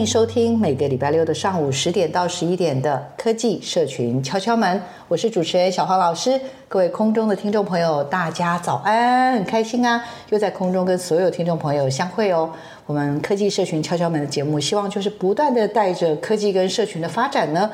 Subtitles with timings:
[0.00, 6.40] 欢迎收听每个礼拜六的上午十点到十一点的科技社群敲敲门，我是主持人小黄老师。
[6.68, 12.50] 各位空中的听众朋友，大家早安，很开心啊，又在空中跟所有听众朋友相会哦。
[12.86, 17.70] 我们科技社群敲敲门的节目，希望就是不断的带着科技跟社群的发展呢，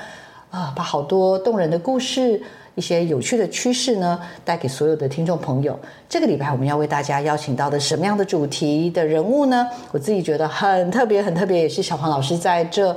[0.50, 2.42] 啊，把好多动人的故事。
[2.76, 5.78] 一些有趣的趋势呢，带给所有的听众朋友。
[6.10, 9.66] 这个礼拜我们要为大家邀请到的什么样的主题的人物呢？
[9.92, 12.94] 我自己觉得很特别，很特别，也是小黄老师在这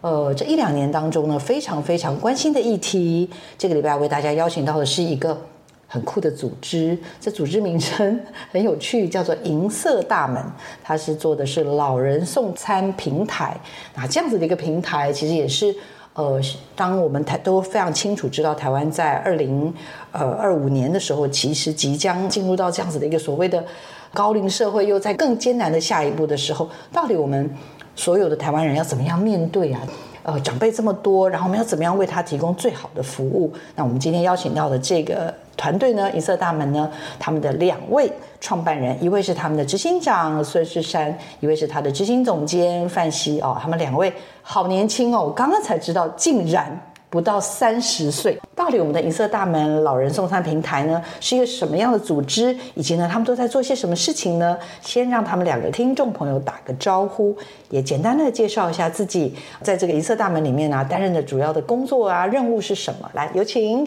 [0.00, 3.30] 呃这一两年当中呢，非常非常关心的议题。
[3.56, 5.40] 这个礼拜为大家邀请到的是一个
[5.86, 10.42] 很酷的组织，这组织名称很有趣，叫做银色大门。
[10.82, 13.56] 它是做的是老人送餐平台。
[13.94, 15.72] 那这样子的一个平台，其实也是。
[16.14, 16.40] 呃，
[16.74, 19.72] 当我们台都非常清楚知道，台湾在二零
[20.12, 23.64] 呃二五年的时候，其实即将进入到这样子的一个所谓的
[24.12, 27.48] 高龄社会，又在更艰难的下一步的时候，到底我们
[27.94, 29.80] 所有的台湾人要怎么样面对啊？
[30.22, 33.52] 呃，长辈这么多，然后我们要怎么样为他提供最好的服务？
[33.74, 38.10] 那我们今天邀请到的这个团队呢，银色大门呢，他们的两位
[38.40, 46.80] 创办人，一位是他们的执行长孙世山，一位是他的执行总监范希哦，他们两位好年轻哦，我刚刚才知道，竟然。
[47.10, 52.56] 不到三十岁，到底我们的银色大门老人送餐平台呢，是一个什么样的组织？
[52.76, 54.56] 以及呢，他们都在做些什么事情呢？
[54.80, 57.36] 先让他们两个听众朋友打个招呼，
[57.68, 63.10] 也简单的介绍一下自己，在这个银色大门里面呢、啊，担任的主要的工作啊，任务是什么？
[63.14, 63.84] 来，有请。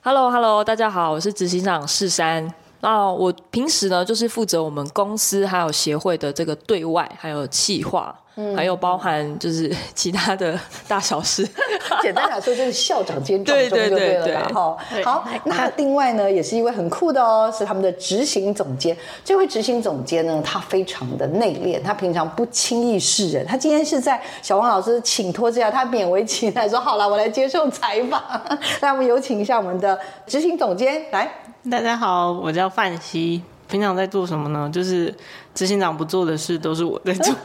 [0.00, 2.65] Hello，Hello，大家好，我是执行长世山。
[2.80, 8.14] 那我平时呢，就是负责我们公司还有协会的这个对外还有企划。
[8.38, 11.42] 嗯、还有包含就是其他的大小事，
[12.02, 18.94] 简单来说就是校长兼 撞钟就对了，对对对对好，好，那另外呢，也是一位很酷的哦，是他们的执行总监。
[19.24, 23.46] 这位执行总监呢，他非常的内敛，他平常不轻易示人。
[23.46, 28.22] 他今天是在小王老师请托之下，他勉为其难说好了，我来接受采访。
[28.82, 31.26] 那我们有请一下我们的执行总监来。
[31.68, 34.70] 大家好，我叫范希，平常在做什么呢？
[34.72, 35.12] 就是
[35.56, 37.34] 执行长不做的事都是我在做。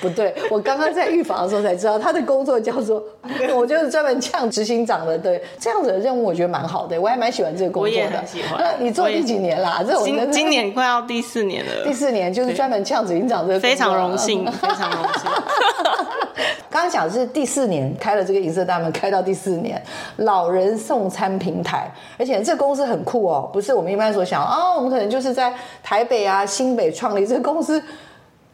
[0.00, 3.02] 不对，我刚刚在预防的时候才知道，他的工作叫做，
[3.54, 5.16] 我就是专门呛执行长的。
[5.16, 7.96] 对，这样子的任务我觉得蛮好的，我还蛮喜欢这个工作的。
[7.96, 8.74] 我也很喜欢。
[8.80, 9.82] 你做第几年啦？
[9.86, 11.84] 这我今今年快要第四年了。
[11.84, 13.60] 第四年就是专门呛执行长这个。
[13.60, 15.30] 非常荣幸， 非常荣幸。
[16.68, 19.80] 刚刚讲的是第四年开了这个银色大门，开到第四年，
[20.16, 21.86] 老人送餐平台，
[22.18, 27.82] 而且这个公司很酷哦，不是我们一般所想啊、哦，我们可能就是在台北啊、新北创立这个公司。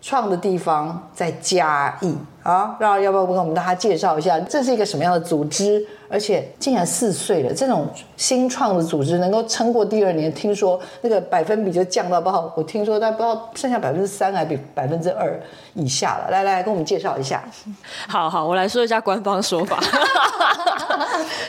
[0.00, 5.84] 创的地方在嘉义啊，那要不要跟我们大家介绍一下，这是一个什么样的组织？
[6.10, 7.86] 而且竟然四岁了，这种
[8.16, 15.38] 新创的组织能够撑过第二年，听说那个百分比就降到不好，我听说但不知道剩下百分之三还比百分之二
[15.74, 16.30] 以下了。
[16.30, 17.46] 来来，跟我们介绍一下。
[18.08, 19.78] 好好，我来说一下官方说法。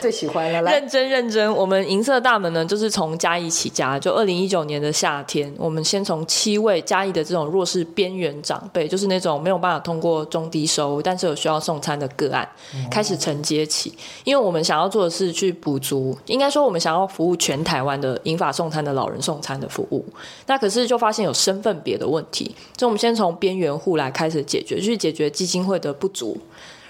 [0.00, 1.54] 最喜欢了，来认真认真。
[1.54, 12.46] 我们银色大门呢，就是从嘉义起家，就二零一九年的夏天，我们先从七位嘉义的这种弱势边缘长辈，就是那种没有办法通过中低收入，但是有需要送餐的个案，
[12.90, 14.49] 开始承接起，因为我。
[14.50, 20.04] 我们想要做的是去补足，应该说我们想要服务全台湾的银发送餐的老人送餐的服务。
[20.46, 26.36] 那可是就发现有身份别的问题，所以我们先从边缘户来开始解决，去解决基金会的不足。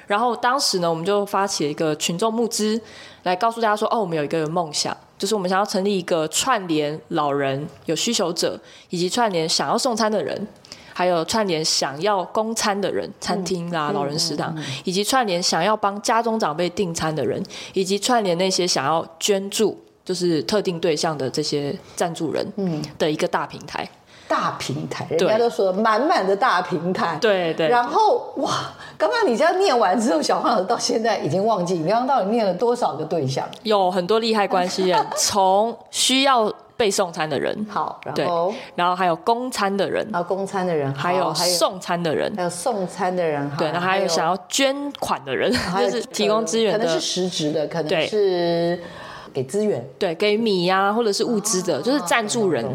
[0.06, 2.80] 然后当时呢，我们就发起了一个群众募资，
[3.24, 8.58] 来告诉大家说：哦，我们有一个梦想，就是我们想要成立一个串联老人有需求者，
[8.88, 10.48] 以及串联想要送餐的人。
[11.00, 14.54] 还有串联想要供餐的人，餐厅啦、老人食堂，
[14.84, 17.42] 以及串联想要帮家中长辈订餐的人，
[17.72, 23.88] 以及串联那些想要捐助，就是特定对象的这些赞助人，嗯，的一个大平台。
[24.28, 27.66] 大平台，人家都说满满的大平台，对对。
[27.66, 33.48] 然后哇，刚刚你这样念完之后，小胖老师到现在已经忘记你刚刚到底念了多少个对象？
[33.62, 38.54] 有很多利害关系人， 从需要被送餐的人，好，然后？
[38.74, 48.80] 然后还有供餐的人，然后供餐的人，还有送餐的人，还有送餐的人，对，然后还有想要捐款的人， 就是提供资源的，可能是实质的，可能是。
[49.32, 52.66] 给资源，对，给米呀、啊，或者是物资的，就是赞助人，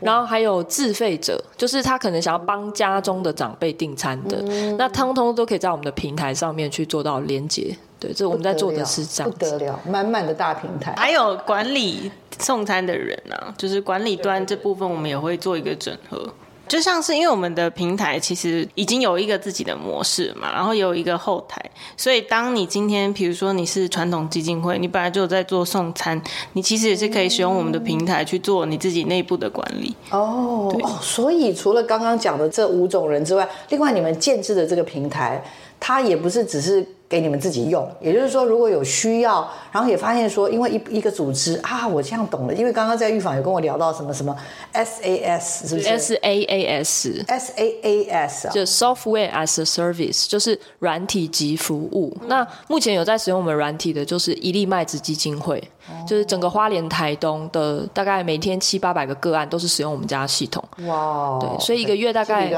[0.00, 7.76] 然后还有自费者，就是他可能想要帮家中的长辈订餐的，嗯、那通通都可以在我们的平台上面去做到连接。
[8.00, 16.32] 对，这我们在做的是这样，不得了，满满的大平台，还有管理送餐的人啊，就是管理端这部分，我们也会做一个整合。
[16.66, 21.60] 就像是因为我们的平台其实已经有一个自己的模式嘛，然后有一个后台，
[21.96, 26.22] 所以当你今天比如说你是传统基金会，你本来就有在做送餐，
[26.52, 29.94] 你其实也是可以使用我们的平台去做你自己内部的管理。
[30.10, 35.42] 哦，哦，所以除了刚刚讲的这五种人之外，另外你们建制的这个平台，
[35.80, 36.86] 它也不是只是。
[37.10, 44.32] 给你们自己用，也就是说，如果有需要，然后也发现说，因为一一个组织啊，我这样懂了，因为刚刚在预防有跟我聊到什么什么
[44.72, 46.20] SaaS 是不是？SaaS
[47.26, 52.16] SaaS 就 Software as a Service，就是软体及服务。
[52.20, 55.58] 嗯、那目前有在使用我们软体的，就是一粒麦子基金会，
[55.88, 60.62] 哦、就是整个花莲台东的大概每天七八百个个案都是使用我们家的系统。
[60.86, 62.48] 哇，对，所以一个月大概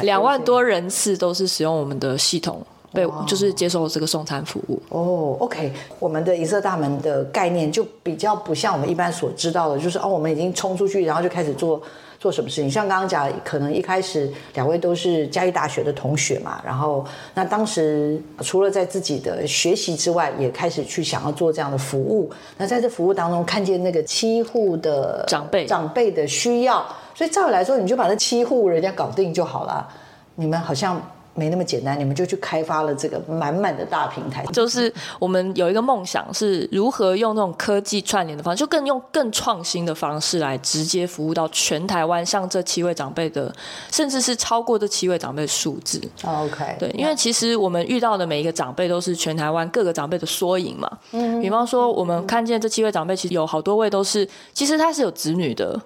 [0.00, 2.64] 两万多人次都是使用我们的系统。
[2.94, 4.80] 对，就是接受这个送餐服务。
[4.90, 11.80] 哦，OK，我们的银色大门的概念就比较不像我们一般所知道的，就是哦，我们已经冲出去，然后就开始做
[12.18, 12.70] 做什么事情。
[12.70, 17.02] 像刚刚讲，可能一开始两位都是嘉义大学的同学嘛，然后
[17.32, 22.30] 那当时除了在自己的学习之外，也开始去想要做这样的服务。
[22.58, 26.84] 那在这服务当中，看见那个七户的长辈长辈的需要，
[27.14, 29.88] 所以照理来说，你就把那七户人家搞定就好了。
[30.34, 31.00] 你们好像。
[31.34, 34.44] 没那么简单，你们就去开发了这个满满的大平台。
[34.52, 43.52] 就是我们有一个梦想，是如何用这种科技串联的方式，就更用更创新的方式来直接服务到全台湾，像这七位长辈的，
[43.90, 46.00] 甚至是超过这七位长辈的数字。
[46.24, 50.90] OK，对，因为其实我们遇到的每一个长辈都是全台湾各个长辈的缩影嘛。
[51.12, 55.80] 嗯，比方说我们看见这七位长辈，其实有好多位都是，其实他是有子女的。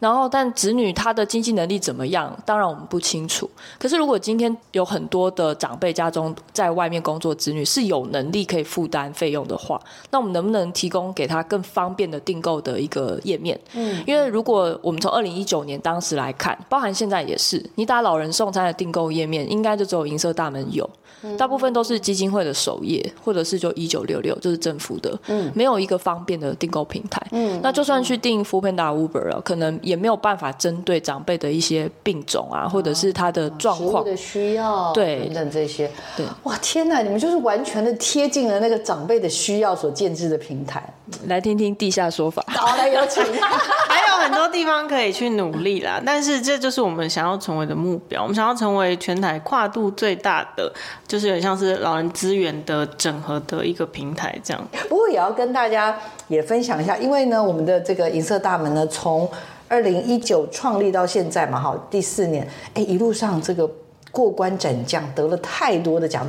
[0.00, 2.36] 然后，但子女他的经济能力怎么样？
[2.46, 3.50] 当然我们不清楚。
[3.78, 9.80] 可是，如果今天有很多的长辈家中在外面工作，子女是有能力可以负担费用的话，
[10.10, 13.58] 那我们能不能提供给他更方便的订购的一个页面？
[13.74, 20.88] 嗯，因为如果我们从二零一九年当时来看，包含现在也是，你打老人送餐的订购页面，应该就只有银色大门有。
[21.36, 34.04] 大部分都是基金会的首页，或者是就一九六六，就是政府的，嗯，没有一个方便的订购平台，嗯，那就算去订 Foodpanda、Uber，可能也没有办法针对长辈的一些病种啊，或者是他的状况。
[34.04, 40.82] 的需要，对，等等这些，对，哇，天哪，你们就是完全的贴近了那个长辈的需要所建制的平台，
[41.26, 43.22] 来听听地下说法，好，来有请，
[43.88, 50.72] 还有很多地方可以去努力啦，但是这就是我们想要成为的目标，我们想要成为全台跨度最大的。
[51.06, 54.62] 就是很像是老人资源的整合的一个平台这样。
[54.88, 59.28] 不过也要跟大家也分享一下，因为呢，我们的这个银色大门呢，从
[59.68, 63.68] 二零一九创立到现在嘛，哈，第四年，哎，一路上这个
[64.10, 66.28] 过关斩将，得了太多的奖。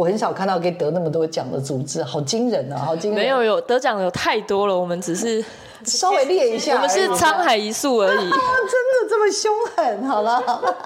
[0.00, 3.20] 我很少看到可以得那么多奖的组织，好惊人啊，好惊人！
[3.20, 5.44] 没有有得奖的有太多了，我们只是
[5.84, 8.16] 稍微列一下，我们是沧海一粟而已。
[8.16, 10.08] 真的这么凶狠？
[10.08, 10.40] 好了。
[10.40, 10.76] 好了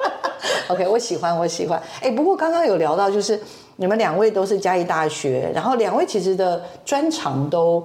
[0.66, 1.80] OK，我喜欢，我喜欢。
[2.00, 3.40] 哎，不过刚刚有聊到，就是
[3.76, 7.84] 你们两位都是嘉义大学，然后两位其实的专长都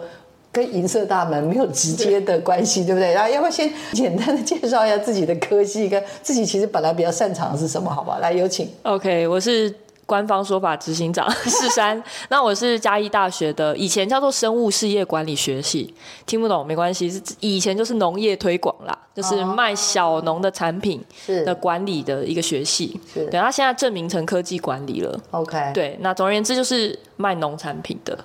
[0.52, 3.14] 跟银色大门没有直接的关系，对，对不对？
[3.14, 7.88] 然后要不要先 简单的介绍一下自己的科系，跟自己其实本来比较擅长的是什么？
[7.94, 8.18] 好不好？
[8.18, 8.68] 来，有请。
[8.82, 9.72] OK，我是。
[10.10, 12.04] 官方说法，执行长 世山。
[12.30, 15.94] 那我是嘉义大学的，以前叫做生物事业管理学系，
[16.26, 21.00] 听不懂没关系，是以前就是农业推广啦，就是卖小农的产品
[21.46, 23.00] 的管理的一个学系。
[23.14, 25.16] 是，对，他现在正名成科技管理了。
[25.30, 28.18] OK，对，那总而言之就是卖农产品的。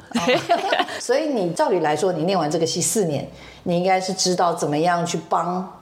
[0.99, 3.31] 所以你照理来说，你念完这个系四年，
[3.65, 5.81] 你应该是知道怎么样去帮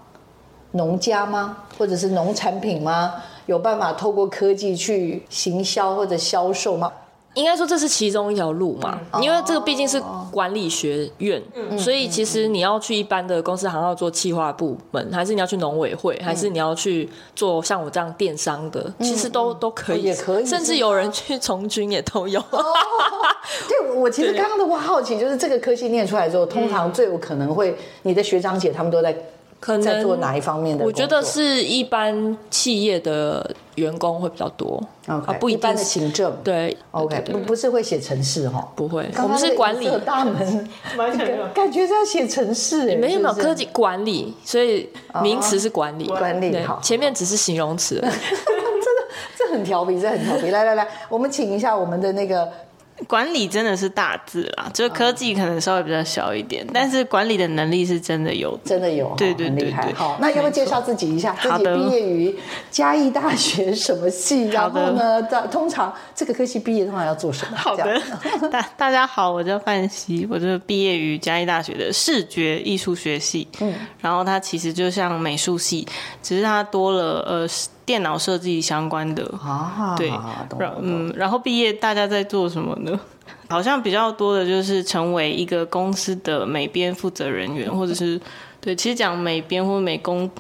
[0.73, 1.59] 农家吗？
[1.78, 3.14] 或者是农产品吗？
[3.46, 6.92] 有办法透过科技去行销或者销售吗？
[7.34, 9.99] 应该说这是其中一条路嘛，嗯、因为这个毕竟是
[10.30, 22.38] 管理学院，嗯、所以其实你要去一般的公司行号做企划部门，还是你要去农委会，还是你要去做像我这样电商的，嗯、其实都都可以，也可以，甚至有人去从军也都有。
[22.38, 22.62] 哦、
[23.66, 29.16] 对，我其实刚刚的话好奇，就是这个科系念出来之后，通常最有可能会，你的学长姐他们都在。
[29.62, 30.85] 可能在做哪一方面的？
[30.85, 36.37] 我觉得是一般企业的员工会比较多，OK，不一般的行政。
[36.42, 38.69] 对，OK，不不是会写程式哈？
[38.75, 40.69] 不会，我们是管理大门，
[41.54, 42.97] 感觉是要写程式。
[42.97, 44.88] 没有没有科技管理，所以
[45.23, 48.00] 名词是管理，管理好，前面只是形容词。
[48.02, 49.07] 这个
[49.38, 50.50] 这很调皮，这很调皮。
[50.50, 52.49] 来来来，我们请一下我们的那个。
[53.09, 59.92] 管理真的是大字啦，就是科技可能稍微比较小一点，但是管理的能力是真的有，真的有，对对对对。
[59.94, 61.37] 好，那要不要介绍自己一下？
[61.40, 62.35] 自己毕业于
[62.71, 64.44] 嘉义大学什么系？
[64.49, 67.56] 然后呢，通常这个科系毕业通常要做什么？
[67.56, 68.00] 好的，
[68.50, 73.49] 大大家好，我叫范希，我就毕业于嘉义大学的视觉艺术学系。
[73.61, 75.87] 嗯，然后它其实就像美术系，
[76.23, 77.49] 只是它多了呃。
[77.85, 80.11] 电脑设计相关的啊，对，
[80.81, 82.99] 嗯，然后毕业大家在做什么呢？
[83.49, 88.21] 好像比较多的就是成为一个公司的美编负责人员，或者是
[88.61, 90.31] 对，其实讲美编或美工。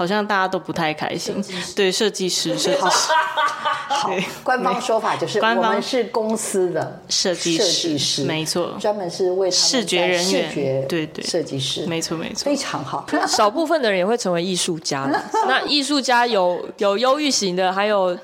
[0.00, 1.44] 好像大家都不太开心，
[1.76, 3.12] 对设计师，设计师，
[3.86, 4.10] 好，
[4.42, 13.04] 官方说法就是官方是公司的设计师，师，没错，专门是为视觉人员，对对，设计师，没错没错，非常好。
[13.28, 15.06] 少部分的人也会成为艺术家，
[15.46, 18.16] 那艺术家有有忧郁型的，还有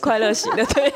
[0.00, 0.92] 快乐型的，对，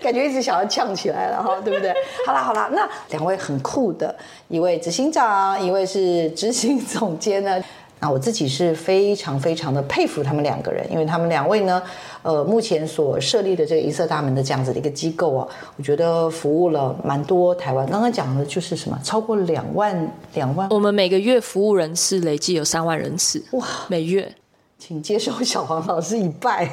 [0.00, 1.92] 感觉一直想要呛起来了哈，对不对？
[2.24, 4.14] 好啦好啦，那两位很酷的，
[4.46, 7.60] 一位执行长，一位是执行总监呢。
[7.98, 11.82] 那我自己是非常非常的佩服他们两个人，因为他们两位呢，
[12.22, 17.86] 呃，目前所设立的这个一色大门的这样子的一个机构啊，我觉得服务了蛮多台湾。
[17.88, 24.30] 刚刚讲的就是什么，超过两万两万，我们每个月服务人次累计有三万人次，哇，每月，
[24.78, 26.68] 请接受小黄老师一拜。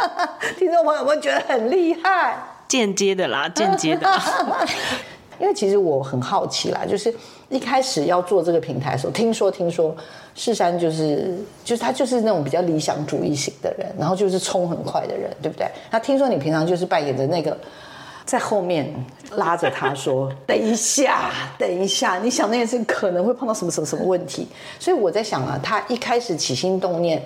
[0.58, 4.20] 听众朋友们觉得很厉害，间接的啦，间接的啦。
[5.42, 7.12] 因为其实我很好奇啦，就是
[7.48, 9.92] 一开始要做这个平台的时候，听说听说
[10.36, 15.66] 世山就是就是他就是那种比较理想主义型的人，然后就是冲很快的人，对不对？
[15.90, 17.58] 那听说你平常就是扮演着那个
[18.24, 18.88] 在后面
[19.32, 24.46] 拉着他说： “等一下，等一下，你想那件事可能会碰到什么什么什么问题。”
[24.78, 27.20] 所以我在想啊，他一开始起心动念，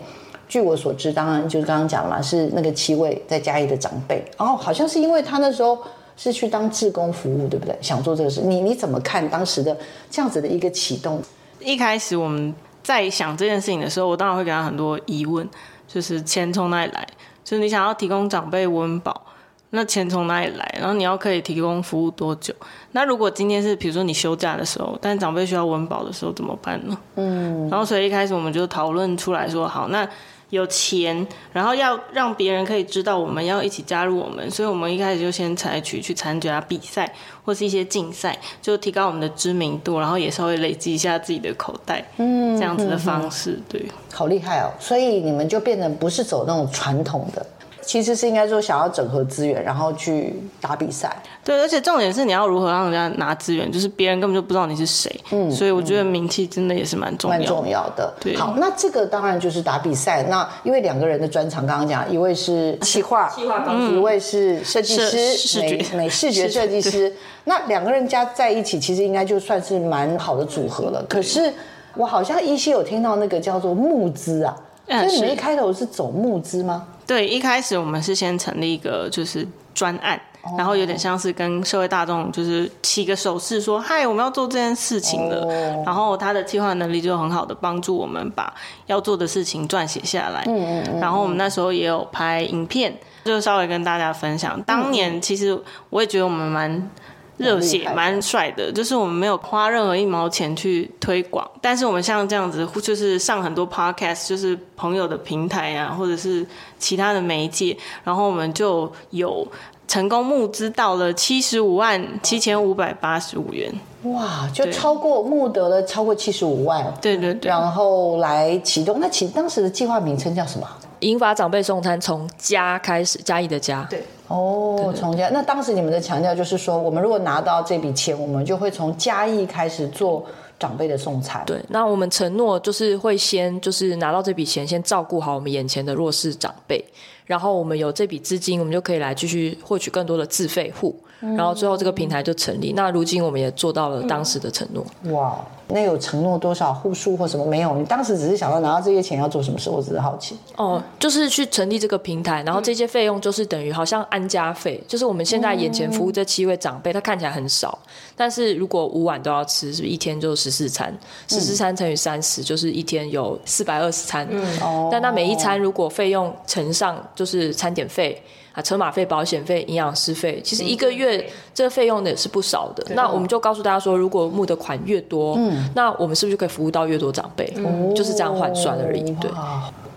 [0.48, 5.78] 据我所知，当然就是刚刚讲了，是那个七位在嘉义的长辈，然后好像是因为他那时候。
[6.16, 7.76] 是去当志工服务，对不对？
[7.80, 9.76] 想做这个事，你你怎么看当时的
[10.10, 11.22] 这样子的一个启动？
[11.60, 15.46] 一开始我们在想这件事情的时候，我当然会给他很多疑问，
[15.86, 17.06] 就是钱从哪里来？
[17.44, 19.22] 就是你想要提供长辈温饱，
[19.70, 20.74] 那钱从哪里来？
[20.78, 22.54] 然后你要可以提供服务多久？
[22.92, 26.98] 那如果今天是比如说你休假的时候，但长辈需要温饱的时候怎么办呢？
[27.16, 30.08] 嗯，然后所以一开始我们就讨论出来说，好，那。
[30.50, 37.12] 有钱，然后要让别人可以知道我们要一起加入我们，所以我们一开始就先采取去参加比赛
[37.44, 44.70] 或是一些竞赛，就提高我们的知名度，然后也稍微累积一下自己的口袋，嗯，这样子的方式，嗯、对，好厉害哦！
[44.78, 47.44] 所以你们就变成不是走那种传统的。
[47.86, 51.16] 其实是应该说想要整合资源，然后去打比赛。
[51.44, 55.08] 对，而且重点是你要如何让人家拿资源，就是别人根本就不知道你是谁。
[55.30, 57.44] 嗯，所以我觉得名气真的也是蛮重要的。
[57.44, 58.12] 蛮重要的。
[58.20, 58.36] 对。
[58.36, 60.24] 好，那这个当然就是打比赛。
[60.24, 67.12] 那因为两个人的专长，刚刚讲，一位是企划，企划一位是设计师，美美视觉设计师。
[67.44, 71.04] 那两个人加在一起，其实应该就算是蛮好的组合了。
[71.08, 71.52] 可是
[71.94, 76.86] 我好像依稀有听到那个叫做募资啊，所以你们一开头是走募资吗？
[77.06, 80.20] 对，一开始我们是先成立一个就是专案，
[80.56, 85.46] 然后有点像是跟社会大众就是起个手势说，嗨，我们要做这件事情了。
[85.84, 88.52] 然后他的计划能力就很好的帮助我们把
[88.86, 90.42] 要做的事情撰写下来。
[90.46, 91.00] 嗯嗯。
[91.00, 94.60] 然后我们那时候也有拍影片，就稍微跟大家分享。
[94.62, 95.56] 当年其实
[95.90, 96.90] 我也觉得我们蛮。
[97.36, 106.46] 热血蛮帅的，就是我们没有花任何一毛钱去推广，但是我们像这样子，就是上很多 podcast，就是朋友的平台啊，或者是
[106.78, 109.46] 其他的媒介，然后我们就有
[109.86, 113.72] 成功募资到了七十五万七千五百八十五元，
[114.04, 120.66] 哇，就超过募得了超过七十五万，对对对，然后来启动，那启当时的计划名称叫什么？
[121.00, 123.86] 引发长辈送餐从家开始，嘉义的家。
[123.90, 125.28] 对，哦，从家。
[125.30, 130.24] 那当时你们的强调就是说，我们如果拿到这笔钱，我们就会从嘉义开始做
[130.58, 131.42] 长辈的送餐。
[131.46, 136.84] 对，那我们承诺就是会先就是拿到这笔钱，先照顾好我们眼前的弱势长辈，
[137.24, 140.94] 然后我们有这笔资金，我们就可以来继续获取更多的自费户。
[141.20, 142.72] 然后最后这个平台就成立。
[142.74, 144.84] 那如今我们也做到了当时的承诺。
[145.12, 145.36] 哇，
[145.68, 147.74] 那有承诺多少户数或什么没有？
[147.76, 149.70] 你当时只是想要拿到这些钱要做什么事？
[149.70, 150.36] 我只是好奇。
[150.56, 157.78] 哦，就是去成立这个平台，然后这些费用就是等于好像安家费，就是我们现在眼前服务这七位长辈，他看起来很少，
[158.14, 160.94] 但是如果五碗都要吃，是不是一天就十四餐？
[161.28, 164.28] 十四餐乘以三十，就是一天有四百二十餐。
[164.30, 164.88] 嗯哦。
[164.92, 168.22] 但那每一餐如果费用乘上，就是餐点费。
[168.56, 171.22] 啊，车马费、保险费、营养师费，其实一个月
[171.52, 172.82] 这个费用呢也是不少的。
[172.94, 177.52] 那我们就告诉大家说，如果募的款越多，嗯，那我们是不是就可以服务到越多长辈？
[177.58, 179.02] 嗯，就是这样换算而已。
[179.16, 179.30] 对，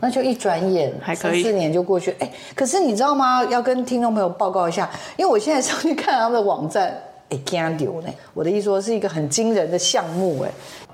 [0.01, 2.13] 那就一转眼还可以四年就过去。
[2.20, 3.46] 哎，可是你知道吗？
[3.46, 6.94] 要跟听众朋友报告一下，因为我现在上去看他们的网站，
[7.30, 8.10] 哎，惊掉呢。
[8.34, 10.51] 我的意思说是一个很惊人的项目，哎，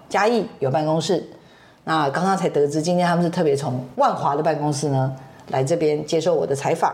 [0.08, 1.28] 嘉义有办公室。
[1.84, 5.12] 那刚刚才得知，今天他们是特别从万华的办公室呢
[5.50, 6.94] 来这边接受我的采访。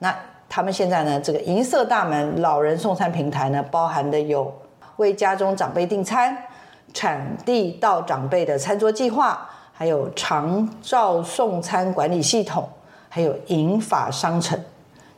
[0.00, 0.14] 那
[0.48, 4.52] 他们现在呢，这个银色大门老人送餐平台呢，包含的有
[4.96, 6.36] 为家中长辈订餐、
[6.92, 12.68] 产地到长辈的餐桌计划，还有长照送餐管理系统，
[13.08, 14.58] 还有银法商城。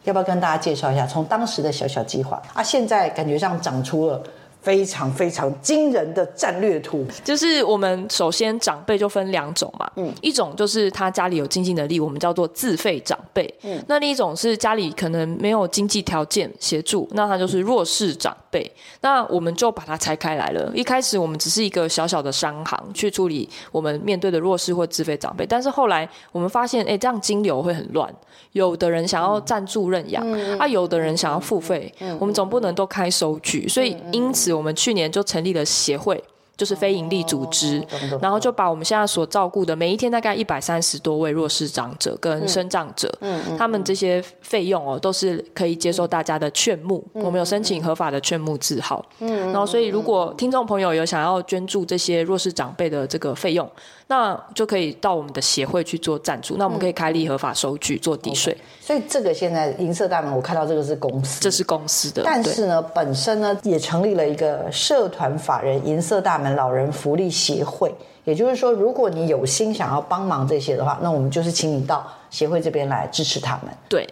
[0.05, 1.07] 要不要跟大家介绍一下？
[1.07, 4.23] 从当时的小小计划啊，现在感觉上长出了。
[4.63, 20.71] 非常非常惊人的战略图，就是我们首先长辈就分两种嘛，嗯，一种就是他家里有经济能力，我们叫做自费长辈，嗯，那另一种是家里可能没有经济条件协助，那他就是弱势长辈，那我们就把它拆开来了。
[20.77, 28.09] 一开始我们只是一个小小的商行去处理我们面对的弱势或自费长辈，但是后来我们发现，哎，这样金流会很乱，
[28.53, 34.52] 有的人想要赞助认养，嗯、啊，有的人想要付费，嗯、我们总不能都开收据，所以因此。
[34.53, 36.23] 我们去年就成立了协会。
[36.55, 37.83] 就是非营利组织，
[38.21, 43.13] 然后就把我们现在所照顾的每一天大概一百三十多位弱势长者跟生长者，
[43.59, 53.69] 他们这些费用哦都是可以接受大家的劝募，我们有申请合法的劝募字号，然后所以如果听众朋友有想要捐助这些弱势长辈的这个费用，
[54.09, 58.57] 那就可以到我们的协会去做赞助，那我们可以开立合法收据做抵税。
[58.81, 67.95] 所以这个现在银色大门，我看到这个是公司，这是公司的，但是呢，本身呢也成立了一个社团法人银色大门老人福利协会，
[68.25, 73.73] 也就是说，如果你有心想要帮忙这些的话，那我们就是请你到协会这边来支持他们。
[73.89, 74.07] 对，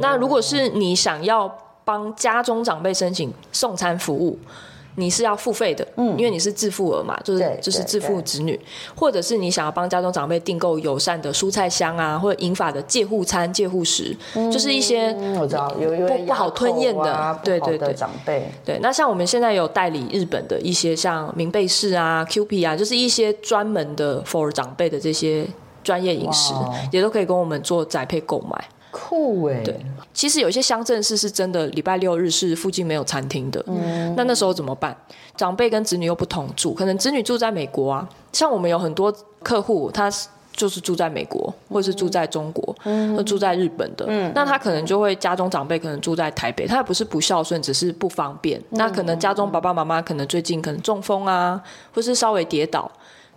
[0.00, 1.52] 那如果是你想要
[1.84, 4.38] 帮家中长辈申请送餐服务，
[4.96, 8.58] 你是要付费的，嗯，因为你是自付额嘛，就是就是自付子女，
[8.94, 18.50] 或者是你想要帮家中长辈订购友善的蔬菜箱啊，或者银发的介护餐、介护食，嗯、就是一些我知道有有不不好吞咽的，啊、对对对，长辈。
[18.64, 18.78] 对。
[18.80, 25.46] 那像我们现在有代理日本的一些像明贝氏啊、QP 啊，就是一些专门的 for 长辈的这些
[25.82, 26.54] 专业饮食，
[26.92, 28.64] 也都可以跟我们做宅配购买。
[28.96, 29.76] 酷哎，对，
[30.12, 34.96] 其实有些乡镇市是真的，礼拜六日是附近没有餐厅的，嗯，那那时候怎么办？
[35.36, 40.08] 长辈跟子女又不同住，可能子女住在美国啊，像我们有很多客户，他
[40.52, 51.60] 就是住在美国，或者是住在中国，嗯，或住在日本的，嗯，那他可能就会家中长辈可能住在台北，他也不是不孝顺，只是不方便，嗯，那可能家中爸爸妈妈可能最近可能中风啊，
[51.92, 52.88] 或是稍微跌倒，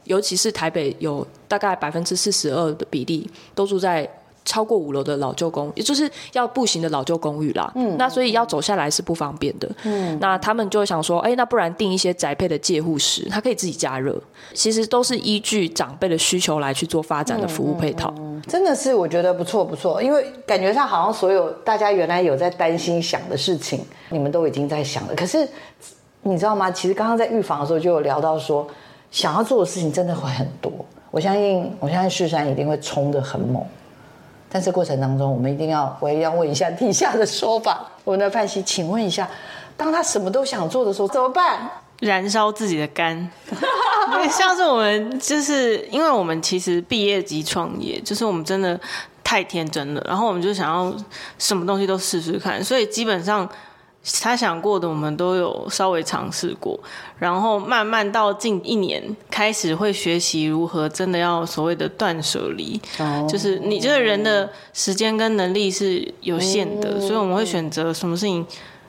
[0.04, 4.08] 尤其是台北有大概百分之四十二的比例都住在。
[4.48, 7.70] 超过五楼的老旧公寓，也就是要步行的老旧公寓啦。
[7.76, 9.70] 嗯，那所以要走下来是不方便的。
[9.84, 14.20] 嗯，那他们就会想说，哎、欸，那不然订一些宅配的介护室，它可以自己加热。
[14.54, 18.12] 其实都是依据长辈的需求来去做发展的服务配套。
[18.18, 25.16] 嗯嗯、真的是我觉得不错不错，因为感觉上好像所有大家原来有在担心想的事情，你们都已经在想了。
[25.16, 25.48] 可是
[26.22, 26.72] 你知道吗？
[26.72, 28.66] 其实刚刚在预防的时候就有聊到说，
[29.12, 30.72] 想要做的事情真的会很多。
[31.12, 33.64] 我相信，我相信旭山一定会冲的很猛。
[34.50, 37.86] 但是过程当中，我们一定要，我也要问一下地下的说法。
[38.04, 39.28] 我们的范西，请问一下，
[39.76, 41.70] 当他什么都想做的时候，怎么办？
[42.00, 43.30] 燃烧自己的肝。
[44.32, 48.80] 像是我们，就是因为我们其实毕业即创业，就是我们真的
[49.24, 50.96] 太天真了，然后我们就想要
[51.38, 53.48] 什么东西都试试看，所以基本上。
[54.22, 56.80] 他想过的，我们都有稍微尝试过，
[57.20, 68.46] 然后慢慢到近一年，开始会学习如何真的要所谓的断舍离，哦、就是你这个人的时间跟能力是有限的，嗯、所以我们会选择什么事情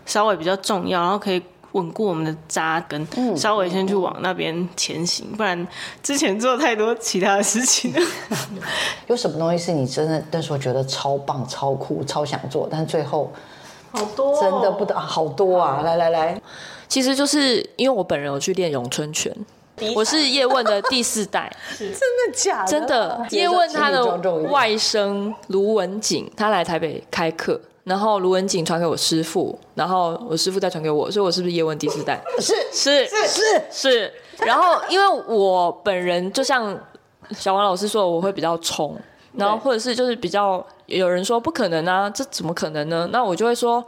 [0.07, 5.67] 稍微比较重要，然后可以稳固我们的扎根，嗯、稍微先去往那边前行，不然
[6.01, 7.93] 之前做太多其他的事情。
[9.09, 13.33] 有什么东西是你真的那时候觉得超棒、超酷、超想做，但最后？
[13.91, 15.81] 好多、哦，真的不得好多啊！
[15.83, 16.41] 来来来，
[16.89, 19.35] 其实就是因为我本人有去练咏春拳，
[19.95, 22.71] 我是叶问的第四代， 真的假的？
[22.71, 23.27] 真的。
[23.31, 24.05] 叶问他的
[24.51, 32.21] 外甥卢文景，他来台北开课，然后卢文景传给我师傅，然后我师傅再传给我，所以我是不是叶问第四代？
[32.41, 34.13] 是是是是是。
[34.45, 36.79] 然后因为我本人就像
[37.33, 38.97] 小王老师说，我会比较冲，
[39.33, 43.09] 然后或者是就是比较有人说不可能啊，这怎么可能呢？
[43.13, 43.83] 那我就会说。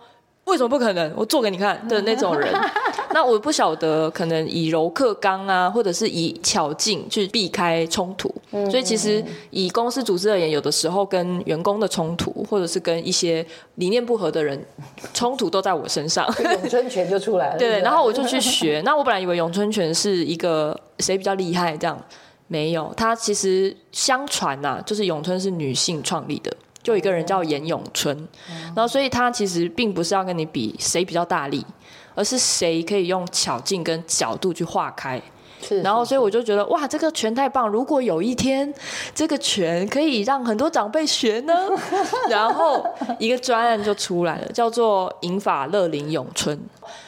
[0.46, 1.12] 为什么不可能？
[1.14, 2.52] 我做给你看的那种人，
[3.12, 8.34] 那我不晓得，可能以柔克刚啊，或者是以巧劲去避开冲突。
[8.68, 14.60] 所以其实以公司组织而言，有的时候跟员工的冲突，或者是跟一些理念不合的人
[15.14, 16.26] 冲突，都在我身上。
[16.42, 17.58] 咏春拳就出来了。
[17.60, 18.82] 对，然后我就去学。
[18.84, 21.96] 那我本来以为咏春拳是一个谁比较厉害，这样
[22.48, 22.92] 没有。
[22.96, 26.50] 它其实相传呐、啊，就是咏春是女性创立的。
[26.82, 28.16] 就一个人叫严永春，
[28.74, 31.64] 然后所以他其实并不是要跟你比谁比较大力，
[32.14, 35.20] 而是谁可以用巧劲跟角度去化开。
[35.82, 37.68] 然后所以我就觉得哇，这个拳太棒！
[37.68, 38.72] 如果有一天
[39.14, 41.54] 这个拳可以让很多长辈学呢，
[42.30, 42.82] 然后
[43.18, 46.58] 一个专案就出来了，叫做银法乐林咏春，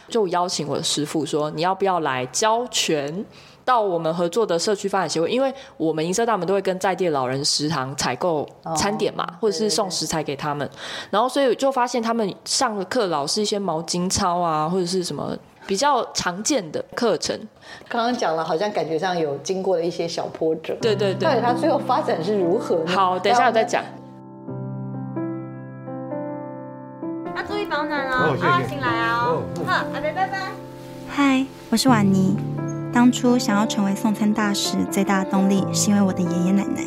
[0.06, 3.24] 就邀请我的师傅说，你要不要来教拳？
[3.64, 10.68] 到我们合作的社区发展协会，因为我们银色大门都会跟在地的老人食堂采购餐点嘛，或者是送食材给他们，
[11.11, 17.38] 然后所以就发现他们上的课老是一些毛巾操啊，或者是什么比较常见的课程。
[17.88, 20.75] 刚刚讲了，好像感觉上有经过了一些小波折。
[20.81, 22.92] 对对对，到底他最后发展是如何呢？
[22.92, 23.83] 好，等一下我再讲。
[27.35, 29.42] 啊，注意保暖哦，啊，醒来哦。
[29.64, 30.53] 好，阿伯拜拜。
[31.09, 32.37] 嗨，我是婉妮。
[32.92, 36.83] 当初想要成为送餐大使，最大的动力是因为我的爷爷奶奶。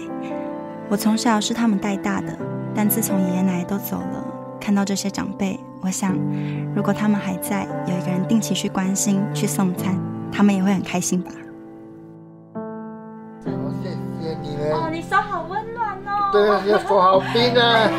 [0.87, 2.37] 我从小是他们带大的，
[2.75, 4.23] 但自从爷爷奶奶都走了，
[4.61, 6.15] 看到这些长辈，我想，
[6.75, 9.97] 如果他们还在，有一个人定期去关心、去送餐，
[10.31, 11.31] 他们也会很开心吧。
[13.43, 13.89] 谢
[14.29, 16.29] 谢你们哦，你手好温暖哦。
[16.31, 17.89] 对啊，你的手好冰啊。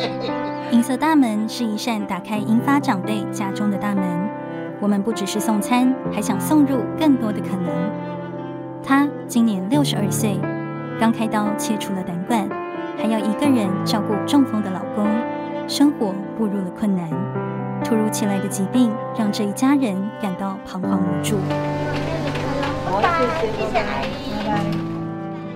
[0.72, 4.04] 银色大门是一扇打开银发长辈家中的大门。
[4.80, 7.72] 我们不只是送餐，还想送入更多的可能。
[8.82, 10.38] 她今年六十二岁，
[11.00, 12.48] 刚开刀切除了胆管，
[12.96, 15.08] 还要一个人照顾中风的老公，
[15.66, 17.08] 生活步入了困难。
[17.84, 21.36] 突如其来的疾病让这一家人感到彷徨无助。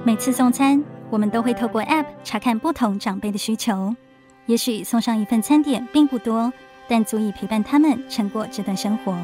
[0.05, 3.95] 每次送餐，我们都会透过 App 查看不同长辈的需求，
[4.47, 6.53] 也许送上一份餐点并不多。
[6.93, 9.15] 但足以陪伴他们撑过这段生活。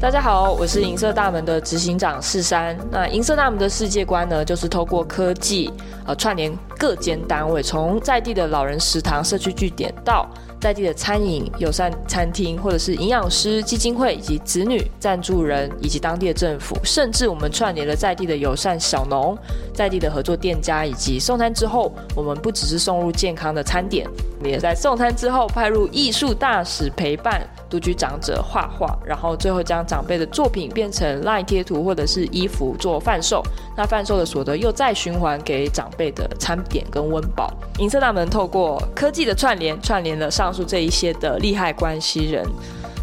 [0.00, 2.74] 大家好，我是银色大门的执行长世山。
[2.90, 5.70] 那银色大门的世界观呢，就是透过科技，
[6.06, 10.26] 呃，串联各间单位，从在地的老人食堂、社区据点到。
[10.64, 19.36] 在地的餐饮、友善餐厅，或者是营养师基金会以及子女赞助人，以及当地的政府，甚至我们串联了在地的友善小农、
[19.74, 24.08] 在地的合作店家，以及送餐之后，我们不只是送入健康的餐点，
[24.42, 33.42] 也在送餐之后派入艺术大使陪伴独居长者画画，然后最后将长辈的作品变成 LINE 贴图或者是衣服做贩售，
[33.76, 37.52] 那贩售的所得又再循环给长辈的餐点跟温饱。
[37.78, 42.46] 银色大门透过科技的串联，串联了上述这一些的利害关系人，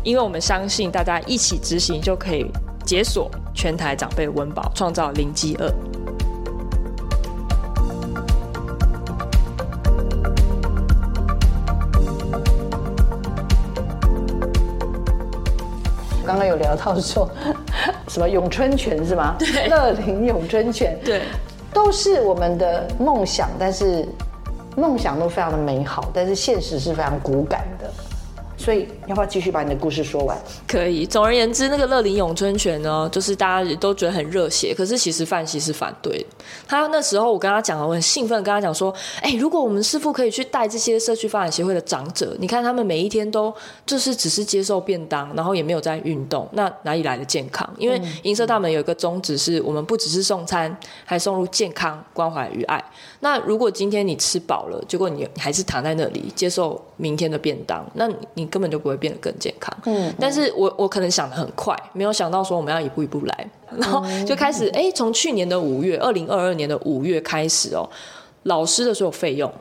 [0.03, 2.45] 因为我们相信大家一起执行就可以
[2.85, 5.69] 解锁全台长辈温饱，创造零饥饿。
[16.31, 17.29] 刚刚有聊到说，
[18.07, 19.35] 什么咏春拳是吗？
[19.37, 21.23] 对，乐龄咏春拳，对，
[21.73, 24.07] 都是我们的梦想，但是
[24.77, 27.70] 梦想都非常的美好，但是现实是非常骨感的。
[28.61, 30.37] 所以要不要继续把你的故事说完？
[30.67, 31.03] 可以。
[31.03, 36.23] 总而言之，那个乐林咏春拳呢，就是大家也都觉得很热血，可是其实范西是反对。
[36.67, 38.93] 他那时候我跟他讲了，我很兴奋，跟他讲说
[39.23, 43.51] ：“哎、欸，如果我们师傅可以去带这些社区发展协会的长者，你看他们每一天都
[43.83, 47.67] 就是只是接受便当，然后也没有在运动，那哪里来的健康？
[47.79, 52.83] 因为银色大门有一个宗旨是，我们不只是送餐，还送入健康、关怀与爱。
[53.21, 58.50] 那如果今天你吃饱了，结果你还是躺在那里接受明天的便当，那你。
[58.51, 59.75] 根本就不会变得更健康。
[59.85, 67.89] 嗯，但是我我可能想得很快，没有想到说我们要一步一步来，然后就开始哎，从去年的五月，二零二二年的五月开始哦，
[68.43, 69.51] 老师的所有费用，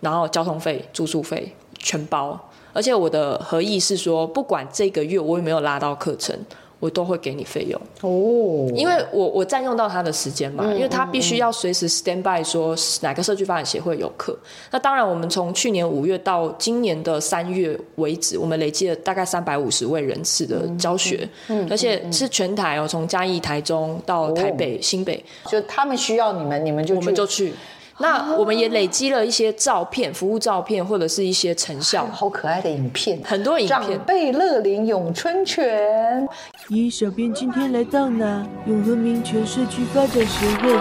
[0.00, 2.38] 然后交通费、住宿费全包，
[2.72, 6.36] 而且我的合意是说，不管这个月我有没有拉到课程，
[6.80, 7.80] 我都会给你费用。
[8.00, 14.36] 哦，因为我我占用到他的时间嘛，因为他必须要随时 stand by 说哪个社区发展协会有课。
[14.72, 21.28] 那当然，我们从去年五月到今年的三月为止，我们累计了大概三百五十位人次的教学，
[21.68, 27.52] 而且是全台哦，从嘉义、台中到台北、新北，就他们需要你们，你们就我们就去。
[28.00, 33.80] 那我们也累积了一些照片、服务照片，或者是一些成效，好可爱的影片，很多影片。
[33.80, 36.26] 长辈乐龄咏春拳。
[36.70, 38.46] 咦，小编今天来到哪？
[38.66, 40.72] 永和民权社区发展协会。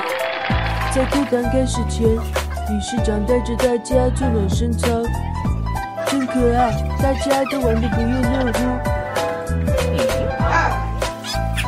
[0.95, 4.87] 在课堂开始前，理事长带着大家做暖身操，
[6.07, 8.59] 真可爱，大家都玩的不亦乐乎。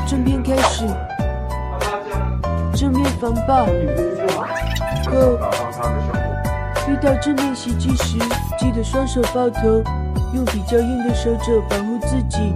[0.07, 0.85] 正片开始，
[2.73, 3.67] 正面防爆。
[5.11, 5.37] 后，
[6.87, 8.17] 遇到正面袭击时，
[8.57, 9.83] 记得双手抱头，
[10.33, 12.53] 用比较硬的手肘保护自己。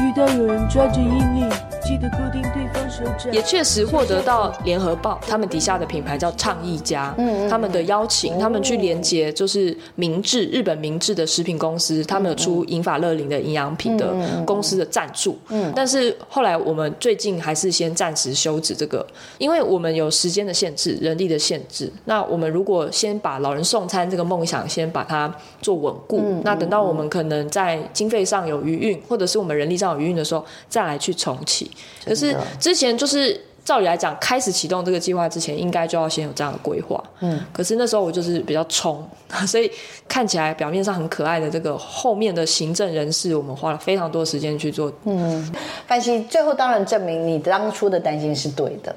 [0.00, 1.48] 遇到有人抓着衣领，
[1.90, 3.32] 记得固定对方手掌。
[3.32, 14.14] 也确实获得到联合报他们底下的品牌叫倡议家，嗯，他们的邀请，他们去连接就是明治日本明治的食品公司，他们有出银法乐林的营养品的
[14.46, 19.04] 公司的赞助，嗯，但是后来我们最近还是先暂时休止这个，
[19.38, 21.92] 因为我们有时间的限制，人力的限制。
[22.04, 31.68] 那我们如果先把老人送餐这个梦想先把它做稳固，那等到我们可能在经费上有余裕，或者是我们人力上有余裕的时候，再来去重启。
[32.04, 37.02] 可是之前就是照理来讲，开始启动这个计划之前，应该就要先有这样的规划。
[37.20, 39.06] 嗯，可是那时候我就是比较冲，
[39.46, 39.70] 所以
[40.08, 44.92] 看起来表面上很可爱的这个后面的行政人事，我们花了非常多时间去做。
[45.04, 45.52] 嗯，
[45.86, 48.94] 范希最后当然证明你当初的担心是对的。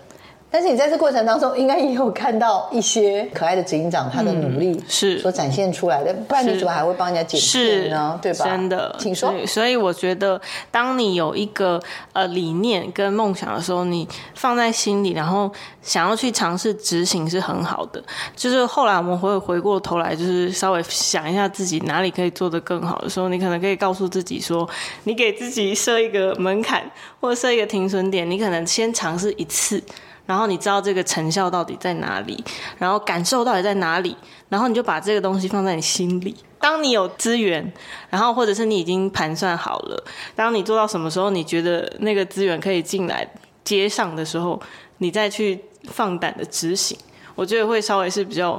[0.53, 8.19] 但是你在这过程当中，应该也有看到一些可爱的执行长他的努力是所展现出来的，不然你怎么还会帮人家解释呢？
[8.21, 8.45] 对吧？
[8.45, 9.33] 真的，请说。
[9.47, 10.39] 所以我觉得，
[10.69, 17.99] 当你有一个呃理念跟梦想的时候，你放在心里，然后想要去尝试执行是很好的。
[18.35, 24.69] 就是后来我们会回过头来，就是稍微想一下自己哪里可以做得更好的时候，你可能可以告诉自己说，
[25.05, 26.83] 你给自己设一个门槛，
[27.19, 29.81] 或者设一个停损点，你可能先尝试一次。
[30.25, 32.43] 然后你知道这个成效到底在哪里，
[32.77, 34.15] 然后感受到底在哪里，
[34.49, 36.35] 然后你就把这个东西放在你心里。
[36.59, 37.73] 当你有资源，
[38.09, 43.27] 然后或者是你已经盘算好了，当你做到什么时候，你觉得那个资源可以进来
[43.65, 44.61] 接上的时候，
[44.99, 46.97] 你再去放胆的执行。
[47.35, 48.57] 我觉得会稍微是比较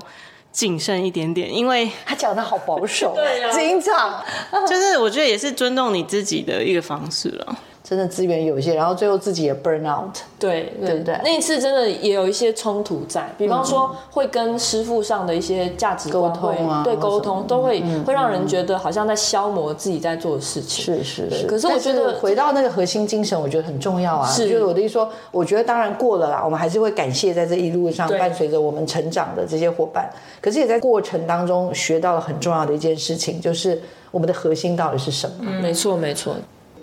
[0.52, 4.22] 谨慎一点点，因为他讲的好保守，对啊，经常
[4.68, 7.56] 就是我觉得也是尊重你自己的一个方式了。
[7.86, 11.20] 真的资源有限，然后最后自己也 burn out，对对，对不对？
[11.22, 20.82] 那一次真的也有一些冲突在，比方说会跟师傅上的一些价值沟通啊，对沟通都会会让人觉得好像在消磨自己在做的事情。
[20.82, 21.46] 是是是。
[21.46, 24.26] 可是我觉得回到那个核心精神，我觉得很重要啊。
[24.26, 30.08] 是，就是我的意思说，我觉得当然过了啦，我们还是会感谢在这一路上伴随着我们成长的这些伙伴。
[30.40, 33.78] 可是也在过程当中学到了很重要的一件事情，就是
[34.10, 35.36] 我们的核心到底是什么？
[35.40, 36.34] 嗯，没错没错。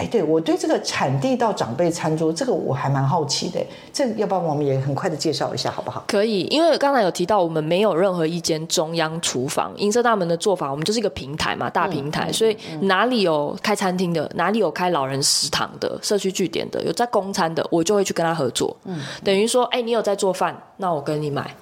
[0.01, 3.63] 哎，对，我对这个产地到长辈餐桌，这个我还蛮好奇的。
[3.93, 6.03] 这要不然我们也很快的介绍一下，好不好？
[6.07, 9.71] 可以，因为刚才有提到，我们没有任何一间中央厨房。
[9.77, 18.75] 银色大门的做法，我们就是一个平台嘛，大平台，嗯、所以哪里有开餐厅的，哪里有开老人食堂的、社区据点的，有在供餐的，我就会去跟他合作。
[18.85, 21.53] 嗯，等于说，哎，你有在做饭，那我跟你买。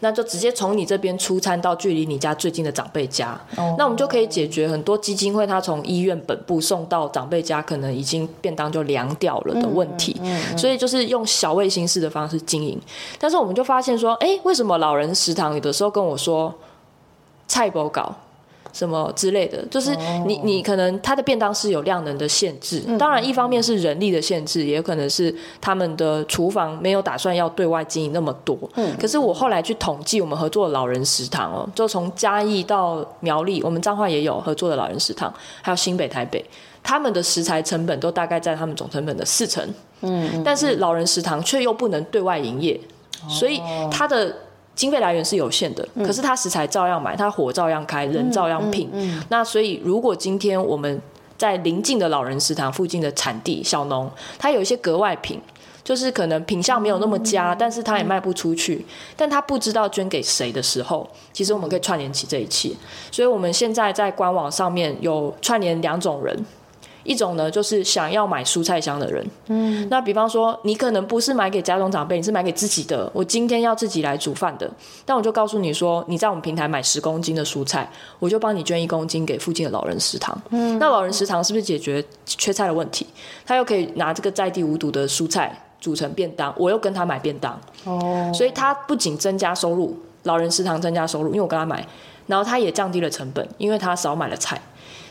[0.00, 3.74] 那就直接从你这边出餐到距离你家最近的长辈家，oh.
[3.76, 10.16] 那我们就可以解决很多基金会他从医院本部送到长辈家，可能已经便当就凉掉了的问题。
[10.20, 12.80] 嗯嗯、所以就是用小卫星式的方式经营。
[13.18, 16.54] 但是我们就发现说，哎，为什么老人食堂有的时候跟我说
[17.46, 18.14] 菜不搞？
[18.78, 19.92] 什么之类的，就是
[20.24, 28.56] 你你可能他的便当是有量能的限制，当然一方面是人力的限制，也有可能是他们的厨房没有打算要对外经营那么多。
[28.76, 36.44] 嗯，可是我后来去统计，我们合作的老人食堂哦，就从嘉义到苗栗，我们彰化也有合作的老人食堂，还有新北、台北，
[36.80, 39.68] 他们的食材成本都大概在他们总成本的四成。
[40.02, 42.80] 嗯，但是老人食堂却又不能对外营业，
[43.28, 43.60] 所以
[43.90, 44.32] 他的。
[44.78, 48.88] 经费来源是有限的，可是他食材照样买，他火照样开，人照样聘。
[49.28, 51.02] 那所以，如果今天我们
[51.36, 55.42] 在邻近的老人食堂附近的产地小农，他有一些格外品，
[55.82, 58.84] 就是可能品相没有那么佳，嗯、但是他也卖不出去，嗯、
[59.16, 62.70] 但他不知道捐给谁的时候，其实我们可以串联起这一切。
[63.10, 66.46] 所以我们现在在官网上面有串联两种人。
[67.08, 69.26] 一种呢就是想要买蔬菜箱的人。
[69.46, 73.10] 嗯，那比方说你可能不是买给家中长辈，你是买给自己的。
[73.14, 74.70] 我今天要自己来煮饭的，
[75.06, 80.38] 但我就告诉你说，你在我们平台买十公斤的蔬菜，我就帮你捐一公斤给附近的老人食堂。
[80.50, 83.06] 嗯，那老人食堂是不是解决缺菜的问题？
[83.46, 87.58] 他又可以拿这个在地无毒的蔬菜煮成便当，我又跟他买便当。
[87.84, 91.86] 哦，所以他不仅增加收入，老人食堂增加收入，因为我跟他买。
[92.26, 94.60] 然后他也降低了成本，因为他少买了菜。